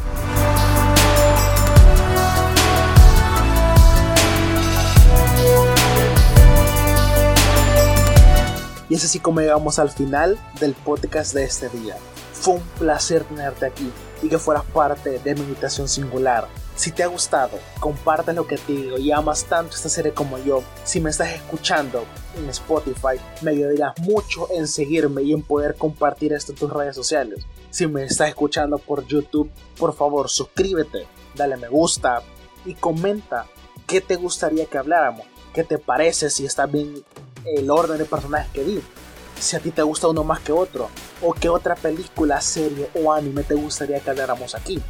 Y 8.90 8.96
es 8.96 9.04
así 9.04 9.20
como 9.20 9.40
llegamos 9.40 9.78
al 9.78 9.88
final 9.88 10.36
del 10.58 10.74
podcast 10.74 11.32
de 11.32 11.44
este 11.44 11.68
día. 11.68 11.96
Fue 12.32 12.54
un 12.54 12.62
placer 12.76 13.22
tenerte 13.22 13.64
aquí 13.64 13.90
y 14.20 14.28
que 14.28 14.38
fueras 14.38 14.64
parte 14.64 15.20
de 15.20 15.34
Meditación 15.36 15.88
Singular. 15.88 16.48
Si 16.74 16.90
te 16.90 17.04
ha 17.04 17.06
gustado, 17.06 17.58
comparte 17.78 18.32
lo 18.32 18.48
que 18.48 18.56
te 18.56 18.72
digo 18.72 18.98
y 18.98 19.12
amas 19.12 19.44
tanto 19.44 19.76
esta 19.76 19.88
serie 19.88 20.12
como 20.12 20.38
yo. 20.38 20.64
Si 20.82 21.00
me 21.00 21.10
estás 21.10 21.28
escuchando 21.28 22.04
en 22.36 22.48
Spotify, 22.48 23.20
me 23.42 23.52
ayudarías 23.52 23.96
mucho 24.00 24.48
en 24.50 24.66
seguirme 24.66 25.22
y 25.22 25.34
en 25.34 25.42
poder 25.42 25.76
compartir 25.76 26.32
esto 26.32 26.50
en 26.50 26.58
tus 26.58 26.72
redes 26.72 26.96
sociales. 26.96 27.46
Si 27.70 27.86
me 27.86 28.04
estás 28.04 28.30
escuchando 28.30 28.78
por 28.78 29.06
YouTube, 29.06 29.50
por 29.78 29.94
favor 29.94 30.28
suscríbete, 30.28 31.06
dale 31.36 31.56
me 31.56 31.68
gusta 31.68 32.22
y 32.64 32.74
comenta 32.74 33.46
qué 33.86 34.00
te 34.00 34.16
gustaría 34.16 34.66
que 34.66 34.78
habláramos, 34.78 35.26
qué 35.52 35.64
te 35.64 35.78
parece, 35.78 36.30
si 36.30 36.46
está 36.46 36.66
bien 36.66 37.02
el 37.44 37.70
orden 37.70 37.98
de 37.98 38.04
personajes 38.04 38.50
que 38.52 38.64
vi, 38.64 38.82
si 39.38 39.56
a 39.56 39.60
ti 39.60 39.70
te 39.70 39.82
gusta 39.82 40.08
uno 40.08 40.24
más 40.24 40.40
que 40.40 40.52
otro, 40.52 40.88
o 41.22 41.32
qué 41.32 41.48
otra 41.48 41.74
película, 41.74 42.40
serie 42.40 42.90
o 42.94 43.12
anime 43.12 43.42
te 43.42 43.54
gustaría 43.54 44.00
que 44.00 44.10
habláramos 44.10 44.54
aquí. 44.54 44.82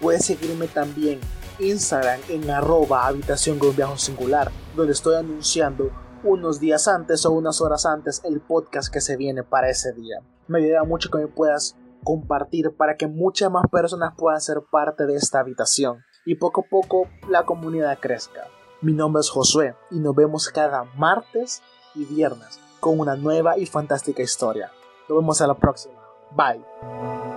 Puedes 0.00 0.24
seguirme 0.24 0.68
también 0.68 1.20
Instagram 1.58 2.20
en 2.28 2.50
arroba 2.50 3.06
habitación 3.06 3.58
con 3.58 3.74
viaje 3.74 3.98
singular, 3.98 4.50
donde 4.74 4.92
estoy 4.92 5.16
anunciando 5.16 5.90
unos 6.22 6.60
días 6.60 6.88
antes 6.88 7.24
o 7.24 7.32
unas 7.32 7.60
horas 7.60 7.86
antes 7.86 8.20
el 8.24 8.40
podcast 8.40 8.92
que 8.92 9.00
se 9.00 9.16
viene 9.16 9.42
para 9.42 9.70
ese 9.70 9.92
día. 9.92 10.20
Me 10.48 10.58
ayuda 10.58 10.84
mucho 10.84 11.10
que 11.10 11.18
me 11.18 11.28
puedas 11.28 11.76
compartir 12.04 12.76
para 12.76 12.96
que 12.96 13.06
muchas 13.06 13.50
más 13.50 13.64
personas 13.70 14.14
puedan 14.16 14.40
ser 14.40 14.58
parte 14.70 15.06
de 15.06 15.16
esta 15.16 15.40
habitación 15.40 16.04
y 16.24 16.36
poco 16.36 16.62
a 16.62 16.68
poco 16.68 17.08
la 17.28 17.44
comunidad 17.44 17.98
crezca. 18.00 18.44
Mi 18.82 18.92
nombre 18.92 19.20
es 19.20 19.30
Josué 19.30 19.74
y 19.90 19.98
nos 19.98 20.14
vemos 20.14 20.48
cada 20.48 20.84
martes 20.96 21.62
y 21.94 22.04
viernes 22.04 22.60
con 22.78 23.00
una 23.00 23.16
nueva 23.16 23.58
y 23.58 23.66
fantástica 23.66 24.22
historia. 24.22 24.70
Nos 25.08 25.18
vemos 25.18 25.40
a 25.40 25.46
la 25.46 25.54
próxima. 25.54 25.98
Bye. 26.32 27.35